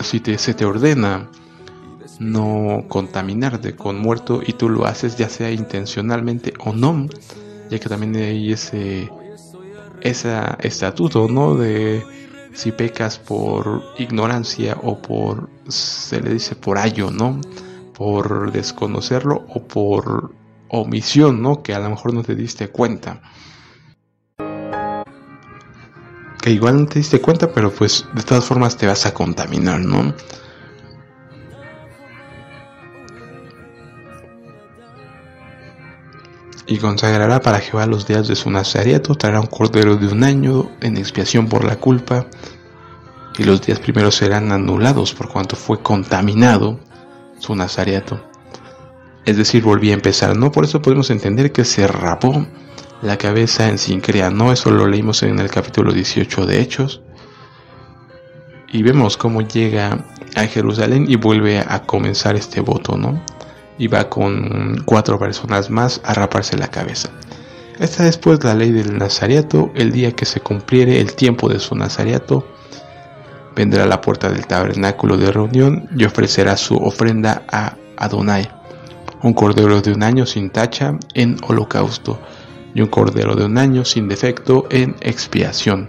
si 0.00 0.20
te, 0.20 0.38
se 0.38 0.54
te 0.54 0.64
ordena 0.64 1.28
no 2.18 2.86
contaminarte 2.88 3.76
con 3.76 3.98
muerto 3.98 4.40
y 4.44 4.54
tú 4.54 4.70
lo 4.70 4.86
haces 4.86 5.16
ya 5.16 5.28
sea 5.28 5.50
intencionalmente 5.50 6.54
o 6.64 6.72
no, 6.72 7.06
ya 7.68 7.78
que 7.78 7.88
también 7.90 8.16
hay 8.16 8.52
ese, 8.52 9.10
ese 10.00 10.34
estatuto, 10.60 11.28
¿no? 11.28 11.56
De 11.56 12.02
si 12.54 12.72
pecas 12.72 13.18
por 13.18 13.82
ignorancia 13.98 14.78
o 14.82 15.02
por, 15.02 15.50
se 15.68 16.22
le 16.22 16.32
dice 16.32 16.56
por 16.56 16.78
ayo, 16.78 17.10
¿no? 17.10 17.38
Por 17.92 18.50
desconocerlo 18.50 19.44
o 19.48 19.62
por 19.62 20.37
omisión, 20.68 21.42
¿no? 21.42 21.62
Que 21.62 21.74
a 21.74 21.78
lo 21.78 21.90
mejor 21.90 22.14
no 22.14 22.22
te 22.22 22.34
diste 22.34 22.68
cuenta. 22.68 23.20
Que 26.40 26.50
igual 26.50 26.80
no 26.80 26.86
te 26.86 26.98
diste 26.98 27.20
cuenta, 27.20 27.52
pero 27.52 27.72
pues 27.72 28.06
de 28.14 28.22
todas 28.22 28.44
formas 28.44 28.76
te 28.76 28.86
vas 28.86 29.06
a 29.06 29.14
contaminar, 29.14 29.80
¿no? 29.80 30.14
Y 36.66 36.76
consagrará 36.78 37.40
para 37.40 37.60
Jehová 37.60 37.86
los 37.86 38.06
días 38.06 38.28
de 38.28 38.36
su 38.36 38.50
nazareato, 38.50 39.14
traerá 39.14 39.40
un 39.40 39.46
cordero 39.46 39.96
de 39.96 40.06
un 40.08 40.22
año 40.22 40.70
en 40.82 40.98
expiación 40.98 41.48
por 41.48 41.64
la 41.64 41.76
culpa, 41.76 42.26
y 43.38 43.44
los 43.44 43.62
días 43.62 43.80
primeros 43.80 44.16
serán 44.16 44.52
anulados 44.52 45.14
por 45.14 45.28
cuanto 45.28 45.56
fue 45.56 45.80
contaminado 45.80 46.78
su 47.38 47.54
nazareato 47.54 48.27
es 49.28 49.36
decir, 49.36 49.62
volví 49.62 49.90
a 49.90 49.94
empezar, 49.94 50.34
¿no? 50.34 50.50
Por 50.50 50.64
eso 50.64 50.80
podemos 50.80 51.10
entender 51.10 51.52
que 51.52 51.66
se 51.66 51.86
rapó 51.86 52.46
la 53.02 53.18
cabeza 53.18 53.68
en 53.68 53.76
sincrea, 53.76 54.30
¿no? 54.30 54.52
Eso 54.52 54.70
lo 54.70 54.86
leímos 54.86 55.22
en 55.22 55.38
el 55.38 55.50
capítulo 55.50 55.92
18 55.92 56.46
de 56.46 56.62
Hechos. 56.62 57.02
Y 58.72 58.82
vemos 58.82 59.18
cómo 59.18 59.42
llega 59.42 60.06
a 60.34 60.46
Jerusalén 60.46 61.04
y 61.06 61.16
vuelve 61.16 61.58
a 61.58 61.82
comenzar 61.82 62.36
este 62.36 62.62
voto, 62.62 62.96
¿no? 62.96 63.22
Y 63.76 63.88
va 63.88 64.08
con 64.08 64.82
cuatro 64.86 65.18
personas 65.18 65.68
más 65.68 66.00
a 66.04 66.14
raparse 66.14 66.56
la 66.56 66.68
cabeza. 66.68 67.10
Esta 67.78 68.04
después 68.04 68.42
la 68.42 68.54
ley 68.54 68.72
del 68.72 68.96
Nazariato, 68.96 69.70
el 69.74 69.92
día 69.92 70.12
que 70.12 70.24
se 70.24 70.40
cumpliere 70.40 71.00
el 71.00 71.12
tiempo 71.12 71.50
de 71.50 71.58
su 71.58 71.74
Nazariato, 71.74 72.48
vendrá 73.54 73.84
a 73.84 73.88
la 73.88 74.00
puerta 74.00 74.30
del 74.30 74.46
tabernáculo 74.46 75.18
de 75.18 75.30
reunión 75.32 75.86
y 75.94 76.06
ofrecerá 76.06 76.56
su 76.56 76.76
ofrenda 76.76 77.42
a 77.52 77.76
Adonai, 77.98 78.48
un 79.22 79.32
cordero 79.32 79.80
de 79.80 79.92
un 79.92 80.02
año 80.02 80.26
sin 80.26 80.50
tacha 80.50 80.98
en 81.14 81.36
holocausto 81.46 82.20
y 82.74 82.80
un 82.80 82.88
cordero 82.88 83.34
de 83.34 83.44
un 83.46 83.58
año 83.58 83.84
sin 83.84 84.08
defecto 84.08 84.66
en 84.70 84.94
expiación. 85.00 85.88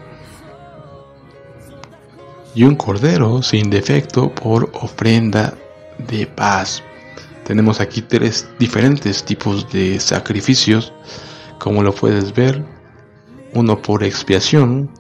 Y 2.56 2.64
un 2.64 2.76
cordero 2.76 3.44
sin 3.44 3.70
defecto 3.70 4.34
por 4.34 4.72
ofrenda 4.74 5.54
de 6.00 6.26
paz. 6.26 6.84
Tenemos 7.44 7.80
aquí 7.80 8.02
tres 8.02 8.50
diferentes 8.58 9.24
tipos 9.24 9.72
de 9.72 10.00
sacrificios, 10.00 10.94
como 11.60 11.84
lo 11.84 11.94
puedes 11.94 12.34
ver. 12.34 12.64
Uno 13.54 13.82
por 13.82 14.04
expiación, 14.04 14.92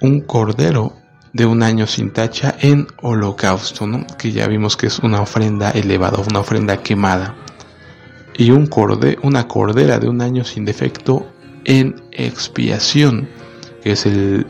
un 0.00 0.20
cordero 0.20 0.92
de 1.34 1.44
un 1.44 1.62
año 1.62 1.86
sin 1.86 2.12
tacha 2.12 2.54
en 2.60 2.86
holocausto, 3.02 3.86
que 4.16 4.30
ya 4.30 4.46
vimos 4.46 4.76
que 4.76 4.86
es 4.86 5.00
una 5.00 5.20
ofrenda 5.20 5.72
elevada, 5.72 6.18
una 6.18 6.38
ofrenda 6.38 6.78
quemada 6.78 7.34
y 8.36 8.52
un 8.52 8.68
corde, 8.68 9.18
una 9.22 9.46
cordera 9.48 9.98
de 9.98 10.08
un 10.08 10.22
año 10.22 10.44
sin 10.44 10.64
defecto 10.64 11.26
en 11.64 12.02
expiación, 12.12 13.28
que 13.82 13.92
es 13.92 14.06
el, 14.06 14.46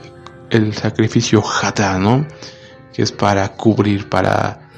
sacrificio 0.74 1.42
jata, 1.42 1.98
¿no? 1.98 2.26
Que 2.92 3.02
es 3.02 3.12
para 3.12 3.48
cubrir, 3.48 4.08
para 4.08 4.68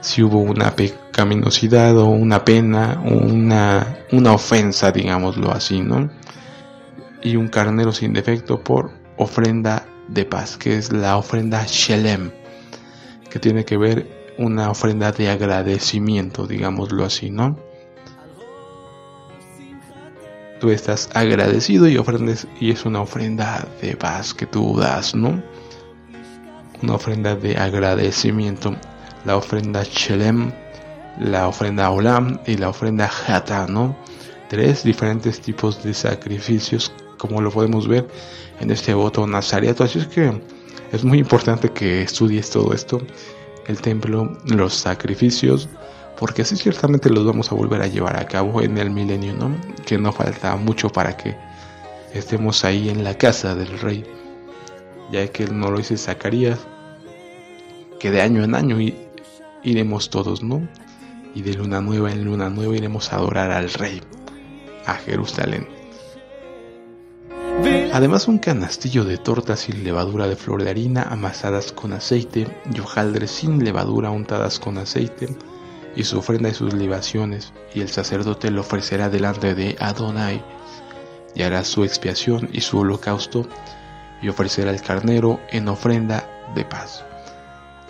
si 0.00 0.22
hubo 0.22 0.38
una 0.38 0.74
pecaminosidad 0.74 1.98
o 1.98 2.06
una 2.06 2.44
pena 2.44 3.02
una, 3.04 3.98
una 4.12 4.32
ofensa, 4.32 4.92
digámoslo 4.92 5.52
así, 5.52 5.80
¿no? 5.80 6.08
Y 7.20 7.34
un 7.34 7.48
carnero 7.48 7.90
sin 7.90 8.12
defecto 8.12 8.62
por 8.62 8.92
ofrenda 9.16 9.84
de 10.08 10.24
paz, 10.24 10.56
que 10.56 10.76
es 10.76 10.92
la 10.92 11.16
ofrenda 11.16 11.64
Shelem, 11.66 12.30
que 13.30 13.38
tiene 13.38 13.64
que 13.64 13.76
ver 13.76 14.34
una 14.38 14.70
ofrenda 14.70 15.12
de 15.12 15.30
agradecimiento, 15.30 16.46
digámoslo 16.46 17.04
así, 17.04 17.30
¿no? 17.30 17.56
tú 20.58 20.70
estás 20.70 21.08
agradecido 21.14 21.88
y 21.88 21.96
ofrendes 21.96 22.46
y 22.60 22.70
es 22.70 22.84
una 22.84 23.00
ofrenda 23.00 23.66
de 23.80 23.96
paz 23.96 24.34
que 24.34 24.46
tú 24.46 24.76
das, 24.76 25.14
¿no? 25.14 25.42
Una 26.82 26.94
ofrenda 26.94 27.34
de 27.34 27.56
agradecimiento, 27.56 28.76
la 29.24 29.36
ofrenda 29.36 29.82
Shelem, 29.82 30.52
la 31.20 31.48
ofrenda 31.48 31.90
Olam 31.90 32.40
y 32.46 32.56
la 32.56 32.68
ofrenda 32.68 33.10
Hata, 33.26 33.66
¿no? 33.66 33.96
Tres 34.48 34.82
diferentes 34.82 35.40
tipos 35.40 35.82
de 35.82 35.94
sacrificios, 35.94 36.92
como 37.18 37.40
lo 37.40 37.50
podemos 37.50 37.86
ver 37.86 38.08
en 38.60 38.70
este 38.70 38.94
voto 38.94 39.26
nazariato. 39.26 39.84
Así 39.84 39.98
es 39.98 40.06
que 40.06 40.40
es 40.92 41.04
muy 41.04 41.18
importante 41.18 41.70
que 41.70 42.02
estudies 42.02 42.50
todo 42.50 42.72
esto, 42.72 43.02
el 43.66 43.80
templo, 43.80 44.38
los 44.46 44.74
sacrificios, 44.74 45.68
porque 46.18 46.42
así 46.42 46.56
ciertamente 46.56 47.10
los 47.10 47.26
vamos 47.26 47.52
a 47.52 47.54
volver 47.54 47.82
a 47.82 47.86
llevar 47.86 48.18
a 48.18 48.26
cabo 48.26 48.62
en 48.62 48.78
el 48.78 48.90
milenio, 48.90 49.34
¿no? 49.34 49.54
Que 49.84 49.98
no 49.98 50.12
falta 50.12 50.56
mucho 50.56 50.88
para 50.88 51.16
que 51.16 51.36
estemos 52.14 52.64
ahí 52.64 52.88
en 52.88 53.04
la 53.04 53.14
casa 53.14 53.54
del 53.54 53.78
rey, 53.78 54.04
ya 55.12 55.26
que 55.28 55.46
no 55.46 55.70
lo 55.70 55.78
dice 55.78 55.96
Zacarías, 55.96 56.58
que 58.00 58.10
de 58.10 58.22
año 58.22 58.42
en 58.42 58.54
año 58.54 58.78
iremos 59.62 60.10
todos, 60.10 60.42
¿no? 60.42 60.66
Y 61.34 61.42
de 61.42 61.54
luna 61.54 61.80
nueva 61.80 62.10
en 62.10 62.24
luna 62.24 62.48
nueva 62.48 62.76
iremos 62.76 63.12
a 63.12 63.16
adorar 63.16 63.50
al 63.50 63.70
rey, 63.74 64.00
a 64.86 64.94
Jerusalén. 64.94 65.77
Además 67.98 68.28
un 68.28 68.38
canastillo 68.38 69.02
de 69.04 69.18
tortas 69.18 69.58
sin 69.58 69.82
levadura 69.82 70.28
de 70.28 70.36
flor 70.36 70.62
de 70.62 70.70
harina 70.70 71.02
amasadas 71.02 71.72
con 71.72 71.92
aceite 71.92 72.46
y 72.72 72.78
hojaldres 72.78 73.32
sin 73.32 73.64
levadura 73.64 74.10
untadas 74.12 74.60
con 74.60 74.78
aceite, 74.78 75.36
y 75.96 76.04
su 76.04 76.18
ofrenda 76.18 76.48
y 76.48 76.54
sus 76.54 76.74
libaciones, 76.74 77.52
y 77.74 77.80
el 77.80 77.88
sacerdote 77.88 78.52
lo 78.52 78.60
ofrecerá 78.60 79.10
delante 79.10 79.56
de 79.56 79.76
Adonai, 79.80 80.44
y 81.34 81.42
hará 81.42 81.64
su 81.64 81.82
expiación 81.82 82.48
y 82.52 82.60
su 82.60 82.78
holocausto, 82.78 83.48
y 84.22 84.28
ofrecerá 84.28 84.70
el 84.70 84.80
carnero 84.80 85.40
en 85.50 85.66
ofrenda 85.66 86.24
de 86.54 86.64
paz. 86.64 87.04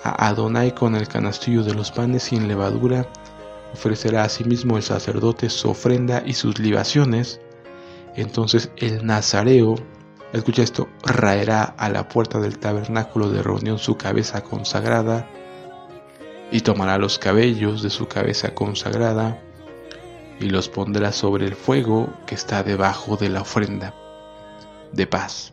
A 0.04 0.28
Adonai 0.28 0.74
con 0.74 0.94
el 0.94 1.07
canastillo 1.07 1.64
de 1.64 1.74
los 1.74 1.90
panes 1.90 2.22
sin 2.22 2.48
levadura, 2.48 3.07
ofrecerá 3.74 4.24
asimismo 4.24 4.78
el 4.78 4.83
sacerdote 4.83 5.50
su 5.50 5.68
ofrenda 5.68 6.22
y 6.24 6.33
sus 6.33 6.59
libaciones, 6.59 7.40
entonces 8.16 8.71
el 8.77 9.05
nazareo, 9.07 9.77
escucha 10.33 10.62
esto, 10.62 10.88
raerá 11.05 11.62
a 11.64 11.88
la 11.88 12.09
puerta 12.09 12.38
del 12.40 12.59
tabernáculo 12.59 13.31
de 13.31 13.42
reunión 13.42 13.79
su 13.79 13.97
cabeza 13.97 14.42
consagrada, 14.42 15.29
y 16.51 16.61
tomará 16.61 16.99
los 16.99 17.18
cabellos 17.18 17.83
de 17.83 17.90
su 17.90 18.09
cabeza 18.09 18.55
consagrada 18.55 19.40
y 20.40 20.51
los 20.51 20.68
pondrá 20.68 21.12
sobre 21.12 21.47
el 21.47 21.55
fuego 21.55 22.12
que 22.27 22.35
está 22.35 22.62
debajo 22.62 23.16
de 23.16 23.29
la 23.29 23.42
ofrenda 23.42 23.94
de 24.92 25.07
paz. 25.07 25.53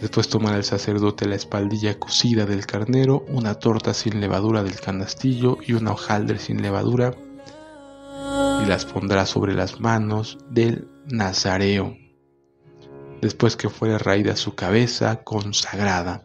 Después 0.00 0.28
tomará 0.28 0.56
el 0.56 0.64
sacerdote 0.64 1.26
la 1.26 1.36
espaldilla 1.36 1.98
cocida 1.98 2.44
del 2.44 2.66
carnero, 2.66 3.24
una 3.28 3.54
torta 3.54 3.94
sin 3.94 4.20
levadura 4.20 4.62
del 4.62 4.80
canastillo 4.80 5.58
y 5.64 5.74
una 5.74 5.92
hojaldre 5.92 6.38
sin 6.38 6.60
levadura, 6.60 7.14
y 8.62 8.66
las 8.66 8.84
pondrá 8.84 9.26
sobre 9.26 9.54
las 9.54 9.80
manos 9.80 10.38
del 10.48 10.88
nazareo. 11.06 11.96
Después 13.20 13.56
que 13.56 13.68
fuere 13.68 13.98
raída 13.98 14.36
su 14.36 14.54
cabeza 14.54 15.24
consagrada, 15.24 16.22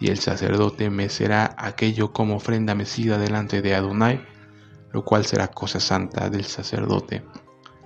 y 0.00 0.08
el 0.08 0.18
sacerdote 0.18 0.90
mecerá 0.90 1.54
aquello 1.56 2.12
como 2.12 2.36
ofrenda 2.36 2.74
mecida 2.74 3.18
delante 3.18 3.62
de 3.62 3.76
Adonai, 3.76 4.24
lo 4.92 5.04
cual 5.04 5.24
será 5.24 5.48
cosa 5.48 5.78
santa 5.78 6.28
del 6.28 6.44
sacerdote. 6.44 7.24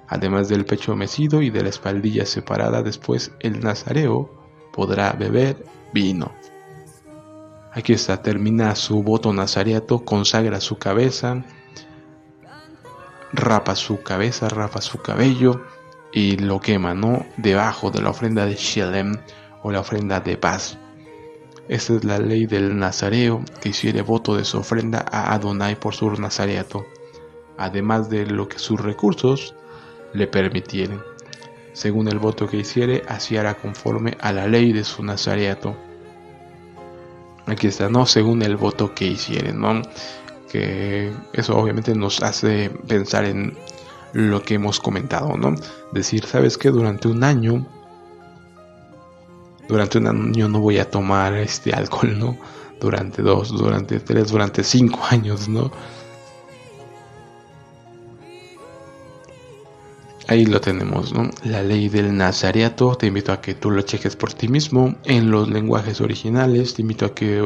Además 0.08 0.48
del 0.48 0.64
pecho 0.64 0.96
mecido 0.96 1.42
y 1.42 1.50
de 1.50 1.62
la 1.62 1.68
espaldilla 1.68 2.24
separada, 2.24 2.82
después 2.82 3.32
el 3.40 3.60
nazareo 3.60 4.30
podrá 4.72 5.12
beber 5.12 5.64
vino. 5.92 6.32
Aquí 7.72 7.92
está, 7.92 8.22
termina 8.22 8.74
su 8.74 9.02
voto 9.02 9.34
nazareato, 9.34 10.02
consagra 10.04 10.62
su 10.62 10.78
cabeza, 10.78 11.44
rapa 13.32 13.76
su 13.76 14.02
cabeza, 14.02 14.48
rapa 14.48 14.80
su 14.80 14.98
cabello 14.98 15.64
y 16.12 16.36
lo 16.36 16.60
quema, 16.60 16.94
¿no? 16.94 17.26
Debajo 17.36 17.90
de 17.90 18.02
la 18.02 18.10
ofrenda 18.10 18.46
de 18.46 18.54
Shelem 18.54 19.16
o 19.62 19.70
la 19.70 19.80
ofrenda 19.80 20.20
de 20.20 20.36
paz. 20.36 20.78
Esta 21.68 21.94
es 21.94 22.04
la 22.04 22.18
ley 22.18 22.46
del 22.46 22.78
nazareo 22.78 23.42
que 23.60 23.70
hiciere 23.70 24.02
voto 24.02 24.36
de 24.36 24.44
su 24.44 24.58
ofrenda 24.58 25.04
a 25.10 25.34
Adonai 25.34 25.74
por 25.74 25.94
su 25.94 26.10
nazareato, 26.12 26.86
además 27.58 28.08
de 28.08 28.24
lo 28.26 28.48
que 28.48 28.58
sus 28.58 28.80
recursos 28.80 29.54
le 30.12 30.28
permitieren. 30.28 31.00
Según 31.72 32.08
el 32.08 32.18
voto 32.18 32.46
que 32.46 32.58
hiciere, 32.58 33.02
así 33.08 33.36
hará 33.36 33.54
conforme 33.54 34.16
a 34.20 34.32
la 34.32 34.46
ley 34.46 34.72
de 34.72 34.84
su 34.84 35.02
nazareato. 35.02 35.76
Aquí 37.46 37.66
está, 37.66 37.88
no 37.88 38.06
según 38.06 38.42
el 38.42 38.56
voto 38.56 38.94
que 38.94 39.06
hiciere, 39.06 39.52
¿no? 39.52 39.82
Que 40.50 41.12
eso 41.32 41.56
obviamente 41.56 41.94
nos 41.94 42.22
hace 42.22 42.70
pensar 42.86 43.24
en 43.24 43.56
lo 44.12 44.42
que 44.42 44.54
hemos 44.54 44.80
comentado, 44.80 45.36
¿no? 45.36 45.54
Decir, 45.92 46.24
¿sabes 46.24 46.56
que 46.56 46.70
Durante 46.70 47.08
un 47.08 47.24
año 47.24 47.66
durante 49.68 49.98
un 49.98 50.06
año 50.06 50.48
no 50.48 50.60
voy 50.60 50.78
a 50.78 50.88
tomar 50.88 51.34
este 51.34 51.72
alcohol, 51.72 52.18
¿no? 52.18 52.38
Durante 52.80 53.22
dos, 53.22 53.50
durante 53.50 54.00
tres, 54.00 54.30
durante 54.30 54.62
cinco 54.62 55.00
años, 55.10 55.48
¿no? 55.48 55.70
Ahí 60.28 60.44
lo 60.44 60.60
tenemos, 60.60 61.12
¿no? 61.12 61.30
La 61.44 61.62
ley 61.62 61.88
del 61.88 62.16
Nazareato. 62.16 62.96
Te 62.96 63.06
invito 63.06 63.30
a 63.30 63.40
que 63.40 63.54
tú 63.54 63.70
lo 63.70 63.82
cheques 63.82 64.16
por 64.16 64.32
ti 64.32 64.48
mismo 64.48 64.96
en 65.04 65.30
los 65.30 65.48
lenguajes 65.48 66.00
originales. 66.00 66.74
Te 66.74 66.82
invito 66.82 67.06
a 67.06 67.14
que 67.14 67.40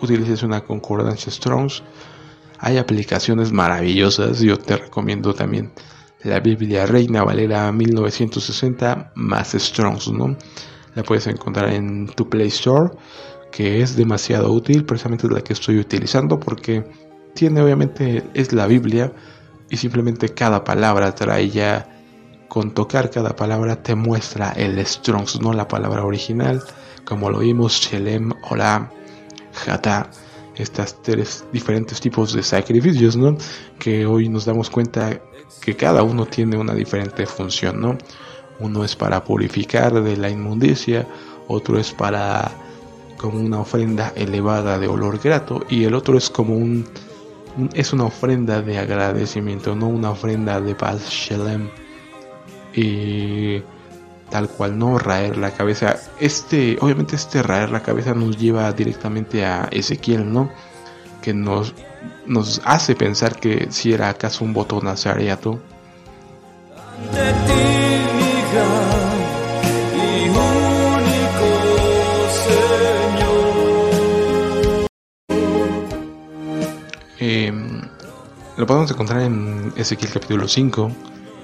utilices 0.00 0.42
una 0.42 0.62
concordancia 0.62 1.30
Strongs. 1.30 1.82
Hay 2.58 2.78
aplicaciones 2.78 3.52
maravillosas. 3.52 4.40
Yo 4.40 4.58
te 4.58 4.78
recomiendo 4.78 5.34
también 5.34 5.72
la 6.22 6.40
Biblia 6.40 6.86
Reina 6.86 7.22
Valera 7.22 7.70
1960 7.70 9.12
más 9.14 9.52
Strongs, 9.52 10.10
¿no? 10.10 10.38
La 10.94 11.02
puedes 11.02 11.26
encontrar 11.26 11.70
en 11.70 12.06
tu 12.06 12.30
Play 12.30 12.48
Store, 12.48 12.92
que 13.52 13.82
es 13.82 13.94
demasiado 13.94 14.50
útil, 14.52 14.86
precisamente 14.86 15.26
es 15.26 15.32
la 15.32 15.42
que 15.42 15.52
estoy 15.52 15.78
utilizando 15.78 16.40
porque 16.40 16.84
tiene 17.34 17.60
obviamente 17.60 18.24
es 18.32 18.52
la 18.54 18.66
Biblia 18.66 19.12
y 19.70 19.76
simplemente 19.76 20.28
cada 20.30 20.64
palabra 20.64 21.14
trae 21.14 21.48
ya 21.48 21.88
con 22.48 22.74
tocar 22.74 23.10
cada 23.10 23.36
palabra 23.36 23.80
te 23.80 23.94
muestra 23.94 24.50
el 24.56 24.84
Strongs, 24.84 25.40
no 25.40 25.52
la 25.52 25.68
palabra 25.68 26.04
original, 26.04 26.60
como 27.04 27.30
lo 27.30 27.38
vimos, 27.38 27.74
Shelem, 27.80 28.32
Olam, 28.50 28.90
Jata, 29.52 30.10
estas 30.56 31.00
tres 31.00 31.44
diferentes 31.52 32.00
tipos 32.00 32.32
de 32.32 32.42
sacrificios, 32.42 33.16
¿no? 33.16 33.36
Que 33.78 34.04
hoy 34.04 34.28
nos 34.28 34.44
damos 34.44 34.68
cuenta 34.68 35.20
que 35.60 35.76
cada 35.76 36.02
uno 36.02 36.26
tiene 36.26 36.56
una 36.56 36.74
diferente 36.74 37.24
función, 37.24 37.80
¿no? 37.80 37.96
Uno 38.58 38.84
es 38.84 38.96
para 38.96 39.22
purificar 39.22 40.02
de 40.02 40.16
la 40.16 40.28
inmundicia, 40.28 41.06
otro 41.46 41.78
es 41.78 41.92
para 41.92 42.50
como 43.16 43.38
una 43.38 43.60
ofrenda 43.60 44.12
elevada 44.16 44.78
de 44.78 44.88
olor 44.88 45.20
grato 45.22 45.64
y 45.68 45.84
el 45.84 45.94
otro 45.94 46.16
es 46.18 46.30
como 46.30 46.56
un 46.56 46.86
es 47.74 47.92
una 47.92 48.04
ofrenda 48.04 48.62
de 48.62 48.78
agradecimiento, 48.78 49.74
no 49.74 49.88
una 49.88 50.10
ofrenda 50.10 50.60
de 50.60 50.74
paz 50.74 51.08
shalem 51.10 51.68
y 52.74 53.62
tal 54.30 54.48
cual 54.48 54.78
no 54.78 54.98
raer 54.98 55.36
la 55.36 55.50
cabeza. 55.50 55.96
Este, 56.18 56.78
obviamente 56.80 57.16
este 57.16 57.42
raer 57.42 57.70
la 57.70 57.82
cabeza 57.82 58.14
nos 58.14 58.38
lleva 58.38 58.72
directamente 58.72 59.44
a 59.44 59.68
Ezequiel, 59.70 60.32
¿no? 60.32 60.50
Que 61.20 61.34
nos, 61.34 61.74
nos 62.26 62.62
hace 62.64 62.94
pensar 62.94 63.38
que 63.38 63.68
si 63.70 63.92
era 63.92 64.08
acaso 64.08 64.44
un 64.44 64.54
voto 64.54 64.80
nazareato. 64.80 65.60
Em, 77.32 77.82
lo 78.56 78.66
podemos 78.66 78.90
encontrar 78.90 79.20
en 79.20 79.72
Ezequiel 79.76 80.12
capítulo 80.12 80.48
5. 80.48 80.90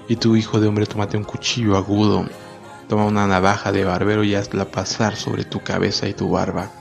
Y 0.09 0.17
tu 0.17 0.35
hijo 0.35 0.59
de 0.59 0.67
hombre, 0.67 0.85
tomate 0.85 1.17
un 1.17 1.23
cuchillo 1.23 1.77
agudo, 1.77 2.29
toma 2.89 3.05
una 3.05 3.29
navaja 3.29 3.71
de 3.71 3.85
barbero 3.85 4.25
y 4.25 4.35
hazla 4.35 4.65
pasar 4.65 5.15
sobre 5.15 5.45
tu 5.45 5.63
cabeza 5.63 6.09
y 6.09 6.13
tu 6.13 6.29
barba. 6.29 6.73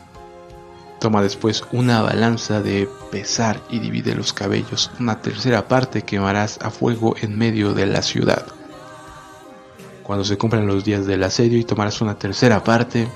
Toma 1.00 1.22
después 1.22 1.66
una 1.72 2.02
balanza 2.02 2.64
de 2.64 2.90
pesar 3.12 3.62
y 3.70 3.78
divide 3.78 4.16
los 4.16 4.34
cabellos. 4.34 4.90
Una 5.00 5.22
tercera 5.22 5.68
parte 5.68 6.02
quemarás 6.02 6.58
a 6.64 6.72
fuego 6.72 7.16
en 7.22 7.38
medio 7.38 7.74
de 7.74 7.86
la 7.86 8.02
ciudad. 8.02 8.48
Cuando 10.02 10.26
se 10.26 10.40
cumplan 10.40 10.66
los 10.66 10.84
días 10.84 11.06
del 11.06 11.24
asedio 11.24 11.60
y 11.60 11.64
tomarás 11.64 12.02
una 12.02 12.18
tercera 12.18 12.64
parte 12.64 13.08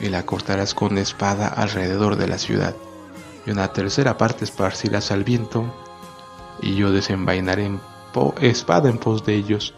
y 0.00 0.08
la 0.08 0.24
cortarás 0.24 0.72
con 0.72 0.96
espada 0.96 1.48
alrededor 1.48 2.16
de 2.16 2.28
la 2.28 2.38
ciudad. 2.38 2.74
Y 3.48 3.50
una 3.50 3.72
tercera 3.72 4.18
parte 4.18 4.44
esparcirás 4.44 5.10
al 5.10 5.24
viento 5.24 5.64
y 6.60 6.74
yo 6.74 6.92
desenvainaré 6.92 7.64
en 7.64 7.80
espada 8.42 8.90
en 8.90 8.98
pos 8.98 9.24
de 9.24 9.36
ellos. 9.36 9.72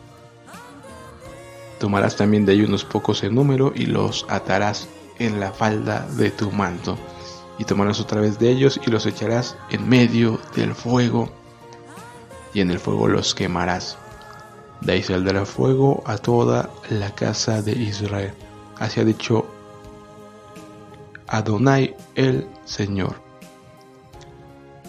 Tomarás 1.79 2.17
también 2.17 2.45
de 2.45 2.55
ellos 2.55 2.67
unos 2.67 2.85
pocos 2.85 3.23
en 3.23 3.37
número 3.37 3.73
y 3.73 3.87
los 3.87 4.27
atarás 4.29 4.89
en 5.21 5.39
la 5.39 5.53
falda 5.53 6.05
de 6.17 6.33
tu 6.33 6.51
manto. 6.51 6.99
Y 7.59 7.65
tomarás 7.65 8.01
otra 8.01 8.21
vez 8.21 8.41
de 8.41 8.51
ellos 8.51 8.81
y 8.85 8.91
los 8.91 9.07
echarás 9.07 9.57
en 9.71 9.89
medio 9.89 10.41
del 10.57 10.75
fuego. 10.75 11.31
Y 12.53 12.63
en 12.63 12.73
el 12.73 12.81
fuego 12.81 13.07
los 13.07 13.37
quemarás. 13.37 13.99
De 14.81 14.95
ahí 14.95 15.03
saldrá 15.05 15.47
fuego 15.47 16.03
a 16.07 16.19
toda 16.19 16.71
la 16.89 17.15
casa 17.15 17.63
de 17.63 17.71
Israel. 17.71 18.35
Así 18.81 18.99
ha 18.99 19.05
dicho 19.05 19.47
Adonai 21.29 21.95
el 22.17 22.49
Señor. 22.65 23.30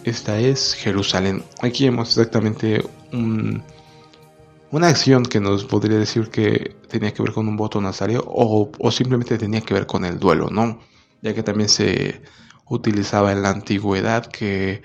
Esta 0.03 0.39
es 0.39 0.73
Jerusalén. 0.73 1.43
Aquí 1.61 1.85
vemos 1.85 2.09
exactamente 2.09 2.83
una 3.11 4.87
acción 4.87 5.23
que 5.23 5.39
nos 5.39 5.65
podría 5.65 5.99
decir 5.99 6.29
que 6.29 6.75
tenía 6.89 7.13
que 7.13 7.21
ver 7.21 7.33
con 7.33 7.47
un 7.47 7.55
voto 7.55 7.79
nazario 7.79 8.23
o, 8.25 8.71
o, 8.79 8.91
simplemente 8.91 9.37
tenía 9.37 9.61
que 9.61 9.75
ver 9.75 9.85
con 9.85 10.03
el 10.03 10.17
duelo, 10.17 10.49
¿no? 10.49 10.79
Ya 11.21 11.35
que 11.35 11.43
también 11.43 11.69
se 11.69 12.21
utilizaba 12.67 13.31
en 13.31 13.43
la 13.43 13.49
antigüedad 13.49 14.25
que 14.25 14.81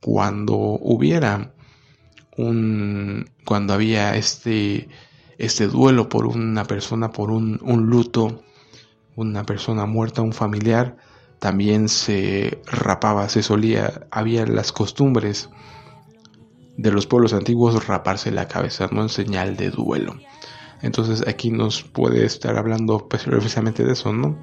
cuando 0.00 0.56
hubiera 0.56 1.52
un 2.36 3.30
cuando 3.44 3.72
había 3.74 4.16
este 4.16 4.88
este 5.38 5.68
duelo 5.68 6.08
por 6.08 6.26
una 6.26 6.64
persona 6.64 7.12
por 7.12 7.30
un, 7.30 7.60
un 7.62 7.86
luto 7.86 8.42
una 9.14 9.44
persona 9.44 9.86
muerta 9.86 10.22
un 10.22 10.32
familiar 10.32 10.96
también 11.38 11.88
se 11.88 12.62
rapaba 12.66 13.28
se 13.28 13.42
solía 13.42 14.06
había 14.10 14.46
las 14.46 14.72
costumbres 14.72 15.50
de 16.76 16.90
los 16.90 17.06
pueblos 17.06 17.32
antiguos 17.32 17.86
raparse 17.86 18.30
la 18.30 18.48
cabeza, 18.48 18.88
no 18.92 19.02
en 19.02 19.08
señal 19.08 19.56
de 19.56 19.70
duelo. 19.70 20.16
Entonces 20.82 21.26
aquí 21.26 21.50
nos 21.50 21.82
puede 21.82 22.24
estar 22.26 22.56
hablando 22.58 23.08
pues, 23.08 23.24
precisamente 23.24 23.82
de 23.84 23.92
eso, 23.92 24.12
¿no? 24.12 24.38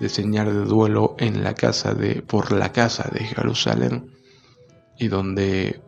De 0.00 0.08
señal 0.08 0.46
de 0.46 0.64
duelo 0.64 1.14
en 1.18 1.44
la 1.44 1.54
casa 1.54 1.94
de, 1.94 2.22
por 2.22 2.52
la 2.52 2.72
casa 2.72 3.10
de 3.12 3.20
Jerusalén 3.24 4.10
y 4.98 5.08
donde 5.08 5.82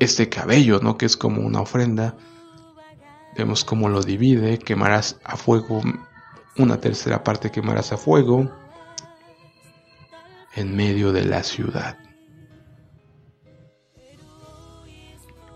este 0.00 0.28
cabello, 0.28 0.80
¿no? 0.80 0.98
Que 0.98 1.06
es 1.06 1.16
como 1.16 1.40
una 1.42 1.60
ofrenda, 1.60 2.16
vemos 3.36 3.64
cómo 3.64 3.88
lo 3.88 4.02
divide, 4.02 4.58
quemarás 4.58 5.20
a 5.22 5.36
fuego, 5.36 5.80
una 6.58 6.78
tercera 6.78 7.22
parte 7.22 7.52
quemarás 7.52 7.92
a 7.92 7.96
fuego 7.96 8.50
en 10.54 10.76
medio 10.76 11.12
de 11.12 11.24
la 11.24 11.42
ciudad. 11.42 11.98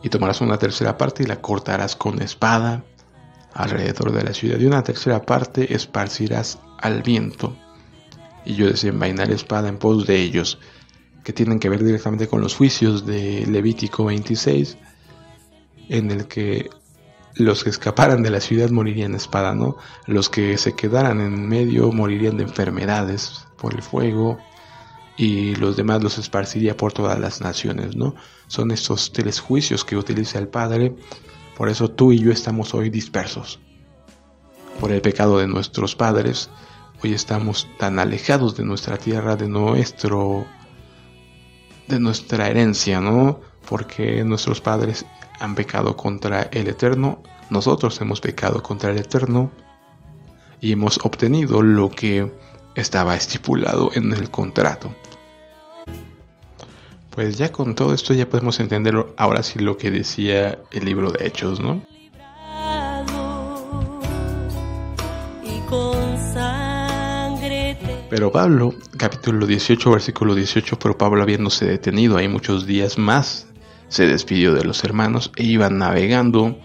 y 0.07 0.09
tomarás 0.09 0.41
una 0.41 0.57
tercera 0.57 0.97
parte 0.97 1.25
y 1.25 1.27
la 1.27 1.41
cortarás 1.41 1.97
con 1.97 2.23
espada 2.23 2.85
alrededor 3.55 4.13
de 4.13 4.23
la 4.23 4.33
ciudad 4.33 4.61
y 4.61 4.67
una 4.67 4.85
tercera 4.85 5.23
parte 5.23 5.75
esparcirás 5.75 6.61
al 6.79 7.03
viento 7.03 7.57
y 8.45 8.55
yo 8.55 8.67
desenvainaré 8.67 9.35
espada 9.35 9.69
en 9.69 9.79
pos 9.79 10.07
de 10.07 10.23
ellos 10.23 10.61
que 11.25 11.33
tienen 11.33 11.59
que 11.59 11.69
ver 11.69 11.83
directamente 11.83 12.29
con 12.29 12.41
los 12.41 12.55
juicios 12.55 13.05
de 13.05 13.47
Levítico 13.47 14.05
26 14.05 14.77
en 15.89 16.13
el 16.13 16.29
que 16.29 16.71
los 17.35 17.65
que 17.65 17.71
escaparan 17.71 18.23
de 18.23 18.31
la 18.31 18.41
ciudad 18.41 18.71
morirían 18.71 19.11
de 19.11 19.19
espada, 19.19 19.57
¿no? 19.57 19.77
Los 20.07 20.31
que 20.31 20.57
se 20.57 20.75
quedaran 20.75 21.21
en 21.21 21.49
medio 21.49 21.91
morirían 21.91 22.37
de 22.37 22.45
enfermedades 22.45 23.45
por 23.59 23.75
el 23.75 23.83
fuego, 23.83 24.39
y 25.17 25.55
los 25.57 25.77
demás 25.77 26.03
los 26.03 26.19
esparciría 26.19 26.77
por 26.77 26.93
todas 26.93 27.19
las 27.19 27.41
naciones, 27.41 27.97
¿no? 27.97 28.15
Son 28.49 28.71
estos 28.71 29.13
tres 29.13 29.41
juicios 29.41 29.85
que 29.85 29.97
utiliza 29.97 30.39
el 30.39 30.49
Padre, 30.49 30.95
por 31.57 31.69
eso 31.69 31.91
tú 31.91 32.13
y 32.13 32.19
yo 32.19 32.33
estamos 32.33 32.75
hoy 32.75 32.91
dispersos. 32.91 33.59
Por 34.79 34.93
el 34.93 35.01
pecado 35.01 35.39
de 35.39 35.47
nuestros 35.47 35.97
padres, 35.97 36.51
hoy 37.03 37.15
estamos 37.15 37.67
tan 37.79 37.99
alejados 37.99 38.57
de 38.57 38.65
nuestra 38.65 38.99
tierra, 38.99 39.37
de 39.37 39.49
nuestro 39.49 40.47
de 41.89 41.99
nuestra 41.99 42.49
herencia, 42.49 43.01
¿no? 43.01 43.41
Porque 43.69 44.23
nuestros 44.25 44.61
padres 44.61 45.07
han 45.41 45.55
pecado 45.55 45.97
contra 45.97 46.43
el 46.43 46.69
Eterno, 46.69 47.23
nosotros 47.49 48.01
hemos 48.01 48.21
pecado 48.21 48.63
contra 48.63 48.91
el 48.91 48.99
Eterno 48.99 49.51
y 50.61 50.73
hemos 50.73 50.99
obtenido 51.05 51.63
lo 51.63 51.91
que 51.91 52.31
estaba 52.75 53.17
estipulado 53.17 53.91
en 53.95 54.13
el 54.13 54.31
contrato. 54.31 54.95
Pues 57.17 57.39
ya 57.39 57.51
con 57.51 57.75
todo 57.75 57.95
esto 57.95 58.13
ya 58.13 58.29
podemos 58.29 58.61
entender 58.61 58.95
ahora 59.17 59.43
sí 59.43 59.59
lo 59.59 59.79
que 59.79 59.91
decía 59.91 60.59
el 60.71 60.85
libro 60.85 61.11
de 61.11 61.27
Hechos, 61.27 61.61
¿no? 61.61 61.81
Pero 68.11 68.31
Pablo, 68.31 68.75
capítulo 68.99 69.47
18, 69.47 69.91
versículo 69.93 70.35
18, 70.35 70.79
pero 70.79 70.99
Pablo 70.99 71.23
habiéndose 71.23 71.65
detenido 71.65 72.19
ahí 72.19 72.29
muchos 72.29 72.67
días 72.67 72.99
más, 72.99 73.47
se 73.89 74.07
despidió 74.07 74.53
de 74.53 74.65
los 74.65 74.85
hermanos 74.85 75.33
e 75.37 75.45
iban 75.45 75.79
navegando 75.79 76.59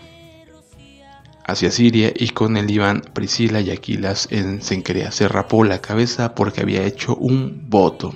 hacia 1.45 1.71
Siria 1.71 2.11
y 2.13 2.27
con 2.31 2.57
él 2.57 2.69
iban 2.69 3.03
Priscila 3.13 3.61
y 3.61 3.71
Aquilas 3.71 4.27
en 4.31 4.61
Sencrea. 4.61 5.11
Se 5.11 5.29
rapó 5.29 5.63
la 5.63 5.79
cabeza 5.79 6.35
porque 6.35 6.59
había 6.59 6.83
hecho 6.83 7.15
un 7.15 7.69
voto. 7.69 8.13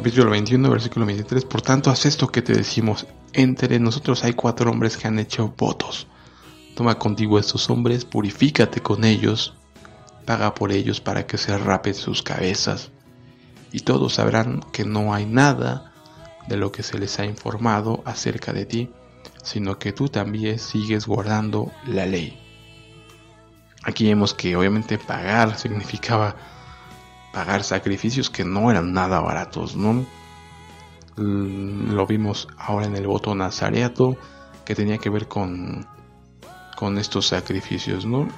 Capítulo 0.00 0.30
21, 0.30 0.70
versículo 0.70 1.04
23. 1.04 1.44
Por 1.44 1.60
tanto, 1.60 1.90
haz 1.90 2.06
esto 2.06 2.26
que 2.28 2.40
te 2.40 2.54
decimos. 2.54 3.06
Entre 3.34 3.78
nosotros 3.78 4.24
hay 4.24 4.32
cuatro 4.32 4.70
hombres 4.70 4.96
que 4.96 5.06
han 5.06 5.18
hecho 5.18 5.52
votos. 5.58 6.06
Toma 6.74 6.98
contigo 6.98 7.36
a 7.36 7.40
estos 7.40 7.68
hombres, 7.68 8.06
purifícate 8.06 8.80
con 8.80 9.04
ellos, 9.04 9.52
paga 10.24 10.54
por 10.54 10.72
ellos 10.72 11.02
para 11.02 11.26
que 11.26 11.36
se 11.36 11.54
rapen 11.58 11.92
sus 11.92 12.22
cabezas. 12.22 12.92
Y 13.72 13.80
todos 13.80 14.14
sabrán 14.14 14.60
que 14.72 14.86
no 14.86 15.12
hay 15.12 15.26
nada 15.26 15.92
de 16.48 16.56
lo 16.56 16.72
que 16.72 16.82
se 16.82 16.98
les 16.98 17.18
ha 17.18 17.26
informado 17.26 18.02
acerca 18.06 18.54
de 18.54 18.64
ti, 18.64 18.90
sino 19.44 19.78
que 19.78 19.92
tú 19.92 20.08
también 20.08 20.58
sigues 20.58 21.06
guardando 21.06 21.70
la 21.86 22.06
ley. 22.06 22.40
Aquí 23.82 24.06
vemos 24.06 24.32
que 24.32 24.56
obviamente 24.56 24.96
pagar 24.96 25.58
significaba 25.58 26.36
pagar 27.32 27.64
sacrificios 27.64 28.30
que 28.30 28.44
no 28.44 28.70
eran 28.70 28.92
nada 28.92 29.20
baratos, 29.20 29.76
¿no? 29.76 30.04
Lo 31.16 32.06
vimos 32.06 32.48
ahora 32.56 32.86
en 32.86 32.96
el 32.96 33.06
voto 33.06 33.34
nazareato 33.34 34.16
que 34.64 34.74
tenía 34.74 34.98
que 34.98 35.10
ver 35.10 35.28
con, 35.28 35.86
con 36.76 36.98
estos 36.98 37.26
sacrificios, 37.26 38.06
¿no? 38.06 38.28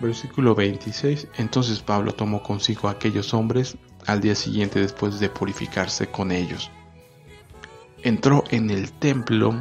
Versículo 0.00 0.54
26. 0.54 1.28
Entonces 1.38 1.80
Pablo 1.80 2.12
tomó 2.12 2.42
consigo 2.42 2.88
a 2.88 2.92
aquellos 2.92 3.34
hombres 3.34 3.76
al 4.06 4.20
día 4.20 4.34
siguiente 4.34 4.80
después 4.80 5.20
de 5.20 5.28
purificarse 5.28 6.06
con 6.08 6.32
ellos. 6.32 6.70
Entró 8.02 8.44
en 8.50 8.70
el 8.70 8.92
templo 8.92 9.60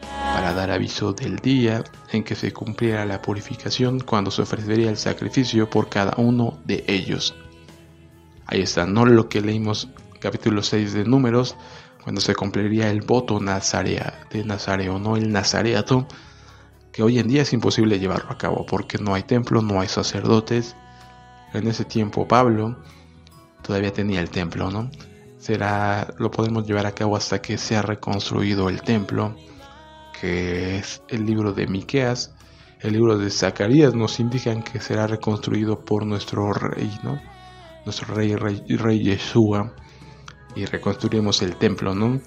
para 0.00 0.54
dar 0.54 0.70
aviso 0.70 1.12
del 1.12 1.36
día 1.36 1.84
en 2.12 2.24
que 2.24 2.34
se 2.34 2.52
cumpliera 2.52 3.04
la 3.04 3.20
purificación 3.20 4.00
cuando 4.00 4.30
se 4.30 4.42
ofrecería 4.42 4.88
el 4.88 4.96
sacrificio 4.96 5.68
por 5.68 5.88
cada 5.88 6.14
uno 6.16 6.58
de 6.64 6.84
ellos. 6.86 7.34
Ahí 8.50 8.62
está, 8.62 8.86
no 8.86 9.04
lo 9.04 9.28
que 9.28 9.42
leímos 9.42 9.90
capítulo 10.20 10.62
6 10.62 10.94
de 10.94 11.04
Números, 11.04 11.54
cuando 12.02 12.22
se 12.22 12.34
cumpliría 12.34 12.90
el 12.90 13.02
voto 13.02 13.38
nazarea, 13.40 14.26
de 14.30 14.42
Nazareo, 14.42 14.98
no 14.98 15.18
el 15.18 15.30
nazareato, 15.30 16.08
que 16.90 17.02
hoy 17.02 17.18
en 17.18 17.28
día 17.28 17.42
es 17.42 17.52
imposible 17.52 17.98
llevarlo 17.98 18.30
a 18.32 18.38
cabo 18.38 18.64
porque 18.64 18.96
no 18.96 19.12
hay 19.12 19.24
templo, 19.24 19.60
no 19.60 19.82
hay 19.82 19.88
sacerdotes. 19.88 20.76
En 21.52 21.68
ese 21.68 21.84
tiempo 21.84 22.26
Pablo 22.26 22.78
todavía 23.62 23.92
tenía 23.92 24.20
el 24.20 24.30
templo, 24.30 24.70
¿no? 24.70 24.90
Será, 25.36 26.14
lo 26.16 26.30
podemos 26.30 26.66
llevar 26.66 26.86
a 26.86 26.92
cabo 26.92 27.16
hasta 27.16 27.42
que 27.42 27.58
sea 27.58 27.82
reconstruido 27.82 28.70
el 28.70 28.80
templo, 28.80 29.36
que 30.18 30.78
es 30.78 31.02
el 31.08 31.26
libro 31.26 31.52
de 31.52 31.66
Miqueas, 31.66 32.34
el 32.80 32.94
libro 32.94 33.18
de 33.18 33.28
Zacarías 33.28 33.94
nos 33.94 34.18
indican 34.20 34.62
que 34.62 34.80
será 34.80 35.06
reconstruido 35.06 35.84
por 35.84 36.06
nuestro 36.06 36.50
rey, 36.54 36.98
¿no? 37.02 37.20
Nuestro 37.88 38.14
rey, 38.14 38.36
rey, 38.36 38.62
rey 38.68 39.02
Yeshua 39.02 39.72
y 40.54 40.66
reconstruiremos 40.66 41.40
el 41.40 41.56
templo, 41.56 41.94
¿no? 41.94 42.20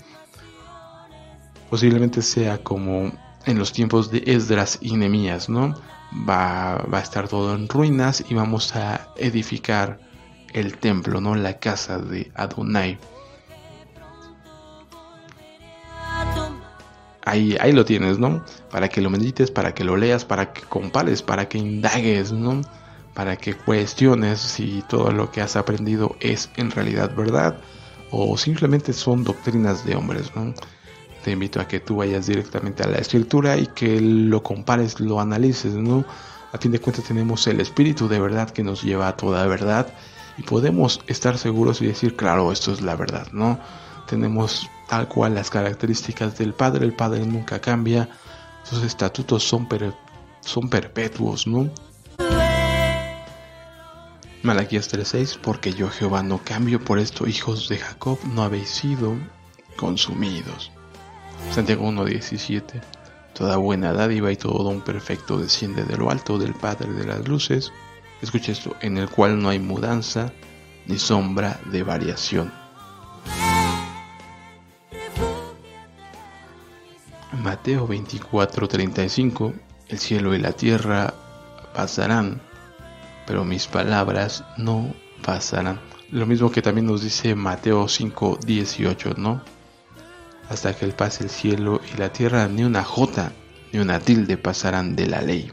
Posiblemente 1.69 2.23
sea 2.23 2.63
como 2.63 3.11
en 3.45 3.59
los 3.59 3.71
tiempos 3.71 4.09
de 4.09 4.23
Esdras 4.25 4.79
y 4.81 4.97
Nemías, 4.97 5.49
¿no? 5.49 5.75
Va, 6.27 6.77
va, 6.91 6.97
a 6.97 7.01
estar 7.01 7.27
todo 7.27 7.53
en 7.53 7.69
ruinas 7.69 8.25
y 8.27 8.33
vamos 8.33 8.75
a 8.75 9.09
edificar 9.17 9.99
el 10.51 10.79
templo, 10.79 11.21
¿no? 11.21 11.35
La 11.35 11.59
casa 11.59 11.99
de 11.99 12.31
Adonai. 12.33 12.97
Ahí, 17.23 17.55
ahí 17.59 17.71
lo 17.71 17.85
tienes, 17.85 18.17
¿no? 18.17 18.43
Para 18.71 18.89
que 18.89 18.99
lo 18.99 19.11
medites, 19.11 19.51
para 19.51 19.75
que 19.75 19.83
lo 19.83 19.95
leas, 19.95 20.25
para 20.25 20.53
que 20.53 20.61
compares, 20.63 21.21
para 21.21 21.47
que 21.47 21.59
indagues, 21.59 22.31
¿no? 22.31 22.61
Para 23.13 23.35
que 23.35 23.53
cuestiones 23.53 24.39
si 24.39 24.83
todo 24.87 25.11
lo 25.11 25.31
que 25.31 25.41
has 25.41 25.55
aprendido 25.55 26.15
es 26.19 26.49
en 26.55 26.71
realidad 26.71 27.13
verdad 27.15 27.57
o 28.11 28.37
simplemente 28.37 28.93
son 28.93 29.23
doctrinas 29.23 29.85
de 29.85 29.95
hombres. 29.95 30.31
¿no? 30.35 30.53
Te 31.23 31.31
invito 31.31 31.59
a 31.59 31.67
que 31.67 31.79
tú 31.79 31.97
vayas 31.97 32.27
directamente 32.27 32.83
a 32.83 32.87
la 32.87 32.97
escritura 32.97 33.57
y 33.57 33.67
que 33.67 33.99
lo 33.99 34.43
compares, 34.43 34.99
lo 34.99 35.19
analices. 35.19 35.73
¿no? 35.73 36.05
A 36.53 36.57
fin 36.57 36.71
de 36.71 36.79
cuentas 36.79 37.05
tenemos 37.05 37.47
el 37.47 37.59
espíritu 37.59 38.07
de 38.07 38.19
verdad 38.19 38.49
que 38.49 38.63
nos 38.63 38.83
lleva 38.83 39.07
a 39.07 39.17
toda 39.17 39.45
verdad 39.47 39.87
y 40.37 40.43
podemos 40.43 41.01
estar 41.07 41.37
seguros 41.37 41.81
y 41.81 41.87
decir, 41.87 42.15
claro, 42.15 42.51
esto 42.51 42.71
es 42.71 42.81
la 42.81 42.95
verdad. 42.95 43.27
¿no? 43.31 43.59
Tenemos 44.07 44.69
tal 44.89 45.07
cual 45.07 45.35
las 45.35 45.49
características 45.49 46.37
del 46.37 46.53
Padre, 46.53 46.85
el 46.85 46.93
Padre 46.93 47.25
nunca 47.25 47.59
cambia, 47.59 48.09
sus 48.63 48.83
estatutos 48.83 49.43
son, 49.43 49.67
son 50.41 50.69
perpetuos, 50.69 51.47
¿no? 51.47 51.69
Malaquías 54.43 54.91
3:6, 54.91 55.37
porque 55.39 55.71
yo 55.71 55.87
Jehová 55.89 56.23
no 56.23 56.39
cambio, 56.43 56.83
por 56.83 56.97
esto 56.97 57.27
hijos 57.27 57.69
de 57.69 57.77
Jacob 57.77 58.17
no 58.33 58.41
habéis 58.41 58.69
sido 58.69 59.15
consumidos. 59.77 60.71
Santiago 61.51 61.87
1:17, 61.87 62.81
toda 63.35 63.57
buena 63.57 63.93
dádiva 63.93 64.31
y 64.31 64.37
todo 64.37 64.63
don 64.63 64.81
perfecto 64.81 65.37
desciende 65.37 65.83
de 65.83 65.95
lo 65.95 66.09
alto 66.09 66.39
del 66.39 66.55
Padre 66.55 66.91
de 66.91 67.05
las 67.05 67.27
luces, 67.27 67.71
escucha 68.23 68.51
esto, 68.51 68.75
en 68.81 68.97
el 68.97 69.09
cual 69.09 69.39
no 69.39 69.49
hay 69.49 69.59
mudanza 69.59 70.33
ni 70.87 70.97
sombra 70.97 71.59
de 71.65 71.83
variación. 71.83 72.51
Mateo 77.43 77.87
24:35, 77.87 79.53
el 79.87 79.99
cielo 79.99 80.33
y 80.33 80.39
la 80.39 80.53
tierra 80.53 81.13
pasarán, 81.75 82.41
pero 83.31 83.45
mis 83.45 83.65
palabras 83.65 84.43
no 84.57 84.93
pasarán. 85.23 85.79
Lo 86.09 86.25
mismo 86.25 86.51
que 86.51 86.61
también 86.61 86.85
nos 86.85 87.01
dice 87.01 87.33
Mateo 87.33 87.87
5, 87.87 88.39
18, 88.45 89.13
¿no? 89.15 89.41
Hasta 90.49 90.75
que 90.75 90.83
él 90.83 90.91
pase 90.91 91.23
el 91.23 91.29
cielo 91.29 91.79
y 91.93 91.97
la 91.97 92.11
tierra, 92.11 92.49
ni 92.49 92.65
una 92.65 92.83
jota, 92.83 93.31
ni 93.71 93.79
una 93.79 94.01
tilde 94.01 94.35
pasarán 94.35 94.97
de 94.97 95.07
la 95.07 95.21
ley. 95.21 95.49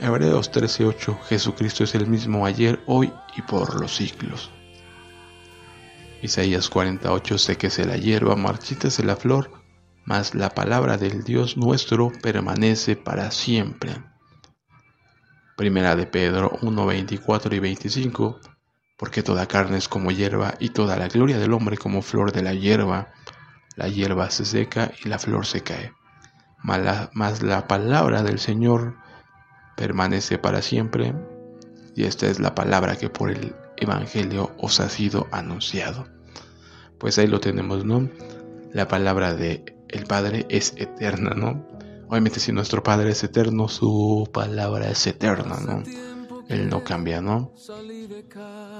Hebreos 0.00 0.50
13:8 0.50 1.22
Jesucristo 1.28 1.84
es 1.84 1.94
el 1.94 2.08
mismo 2.08 2.46
ayer, 2.46 2.80
hoy 2.86 3.12
y 3.36 3.42
por 3.42 3.80
los 3.80 3.94
siglos. 3.94 4.50
Isaías 6.20 6.68
48 6.68 7.38
Séquese 7.38 7.84
la 7.84 7.96
hierba, 7.96 8.34
marchítese 8.34 9.04
la 9.04 9.14
flor, 9.14 9.52
mas 10.04 10.34
la 10.34 10.50
palabra 10.50 10.96
del 10.96 11.22
Dios 11.22 11.56
nuestro 11.56 12.10
permanece 12.10 12.96
para 12.96 13.30
siempre. 13.30 14.13
Primera 15.56 15.94
de 15.94 16.06
Pedro 16.06 16.58
1, 16.62 16.86
24 16.86 17.54
y 17.54 17.58
25, 17.60 18.40
porque 18.98 19.22
toda 19.22 19.46
carne 19.46 19.76
es 19.76 19.88
como 19.88 20.10
hierba 20.10 20.54
y 20.58 20.70
toda 20.70 20.96
la 20.96 21.08
gloria 21.08 21.38
del 21.38 21.52
hombre 21.52 21.76
como 21.76 22.02
flor 22.02 22.32
de 22.32 22.42
la 22.42 22.54
hierba. 22.54 23.12
La 23.76 23.88
hierba 23.88 24.30
se 24.30 24.44
seca 24.44 24.92
y 25.04 25.08
la 25.08 25.18
flor 25.18 25.46
se 25.46 25.62
cae. 25.62 25.92
Mas 26.62 27.42
la 27.42 27.68
palabra 27.68 28.22
del 28.22 28.38
Señor 28.38 28.96
permanece 29.76 30.38
para 30.38 30.62
siempre. 30.62 31.14
Y 31.94 32.04
esta 32.04 32.26
es 32.26 32.40
la 32.40 32.54
palabra 32.54 32.96
que 32.96 33.10
por 33.10 33.30
el 33.30 33.54
Evangelio 33.76 34.52
os 34.58 34.80
ha 34.80 34.88
sido 34.88 35.28
anunciado. 35.30 36.08
Pues 36.98 37.18
ahí 37.18 37.26
lo 37.26 37.40
tenemos, 37.40 37.84
¿no? 37.84 38.08
La 38.72 38.88
palabra 38.88 39.34
de 39.34 39.76
el 39.88 40.06
Padre 40.06 40.46
es 40.48 40.74
eterna, 40.76 41.30
¿no? 41.36 41.68
Obviamente 42.14 42.38
si 42.38 42.52
nuestro 42.52 42.80
Padre 42.80 43.10
es 43.10 43.24
eterno, 43.24 43.66
su 43.66 44.30
palabra 44.32 44.88
es 44.88 45.04
eterna, 45.04 45.58
¿no? 45.58 45.82
Él 46.48 46.68
no 46.68 46.84
cambia, 46.84 47.20
¿no? 47.20 47.50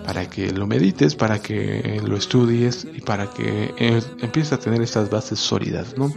Para 0.06 0.30
que 0.30 0.52
lo 0.52 0.68
medites, 0.68 1.16
para 1.16 1.42
que 1.42 2.00
lo 2.06 2.16
estudies 2.16 2.86
y 2.94 3.00
para 3.00 3.28
que 3.28 3.74
empieces 4.20 4.52
a 4.52 4.60
tener 4.60 4.82
estas 4.82 5.10
bases 5.10 5.40
sólidas, 5.40 5.98
¿no? 5.98 6.14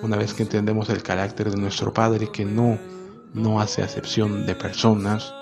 Una 0.00 0.16
vez 0.16 0.32
que 0.32 0.44
entendemos 0.44 0.88
el 0.88 1.02
carácter 1.02 1.50
de 1.50 1.58
nuestro 1.58 1.92
Padre 1.92 2.30
que 2.32 2.46
no, 2.46 2.78
no 3.34 3.60
hace 3.60 3.82
acepción 3.82 4.46
de 4.46 4.54
personas, 4.54 5.34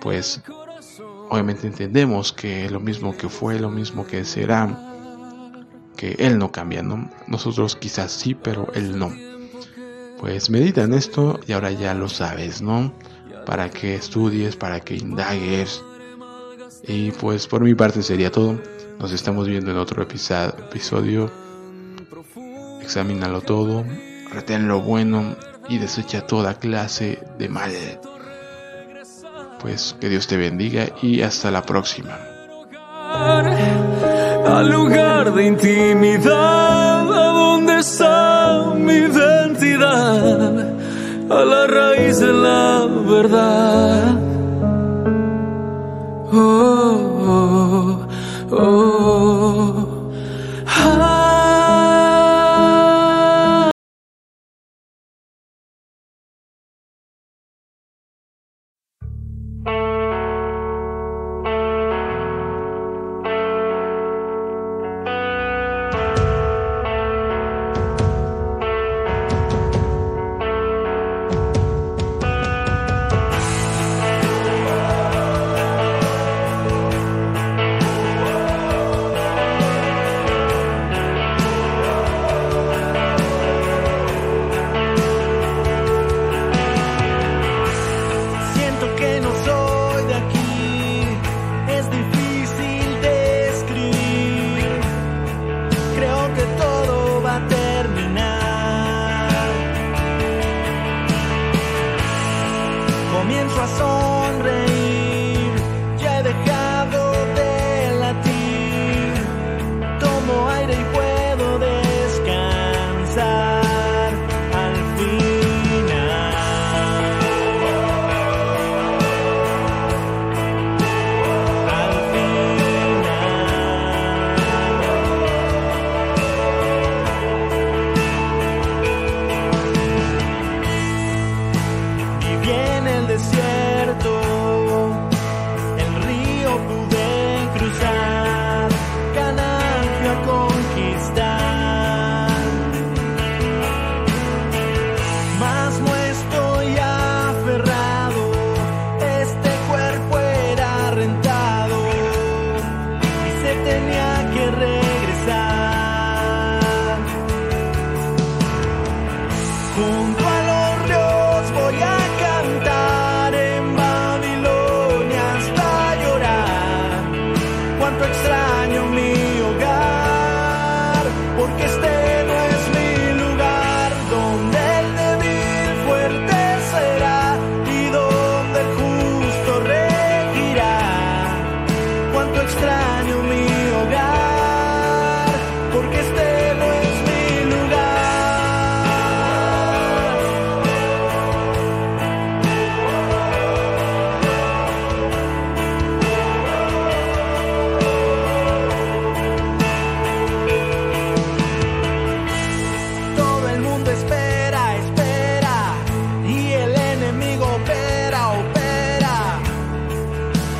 pues 0.00 0.42
obviamente 1.28 1.66
entendemos 1.66 2.32
que 2.32 2.70
lo 2.70 2.78
mismo 2.78 3.16
que 3.16 3.28
fue, 3.28 3.58
lo 3.58 3.68
mismo 3.68 4.06
que 4.06 4.24
será, 4.24 4.78
que 5.96 6.12
Él 6.20 6.38
no 6.38 6.52
cambia, 6.52 6.84
¿no? 6.84 7.10
Nosotros 7.26 7.74
quizás 7.74 8.12
sí, 8.12 8.36
pero 8.36 8.72
Él 8.74 8.96
no 8.96 9.31
pues 10.22 10.50
medita 10.50 10.82
en 10.82 10.94
esto 10.94 11.40
y 11.48 11.52
ahora 11.52 11.72
ya 11.72 11.94
lo 11.94 12.08
sabes, 12.08 12.62
¿no? 12.62 12.92
Para 13.44 13.70
que 13.70 13.96
estudies, 13.96 14.54
para 14.54 14.78
que 14.78 14.94
indagues. 14.94 15.82
Y 16.84 17.10
pues 17.10 17.48
por 17.48 17.62
mi 17.62 17.74
parte 17.74 18.04
sería 18.04 18.30
todo. 18.30 18.56
Nos 19.00 19.10
estamos 19.10 19.48
viendo 19.48 19.72
en 19.72 19.78
otro 19.78 20.00
episodio. 20.00 21.28
Examínalo 22.80 23.40
todo, 23.40 23.84
retén 24.30 24.68
lo 24.68 24.80
bueno 24.80 25.34
y 25.68 25.78
desecha 25.78 26.24
toda 26.24 26.54
clase 26.54 27.18
de 27.36 27.48
mal. 27.48 27.72
Pues 29.58 29.96
que 30.00 30.08
Dios 30.08 30.28
te 30.28 30.36
bendiga 30.36 30.86
y 31.02 31.22
hasta 31.22 31.50
la 31.50 31.62
próxima. 31.62 32.16
Al 34.46 34.70
lugar 34.70 35.34
de 35.34 35.46
intimidad, 35.46 37.12
¿a 37.12 37.32
dónde 37.32 37.80
está 37.80 38.72
mi 38.76 39.00
a 41.30 41.44
la 41.44 41.66
raíz 41.66 42.18
de 42.20 42.32
la 42.32 42.86
verdad. 43.06 44.14
Oh, 46.32 46.96
oh, 47.28 48.06
oh. 48.50 49.41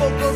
Junto 0.09 0.33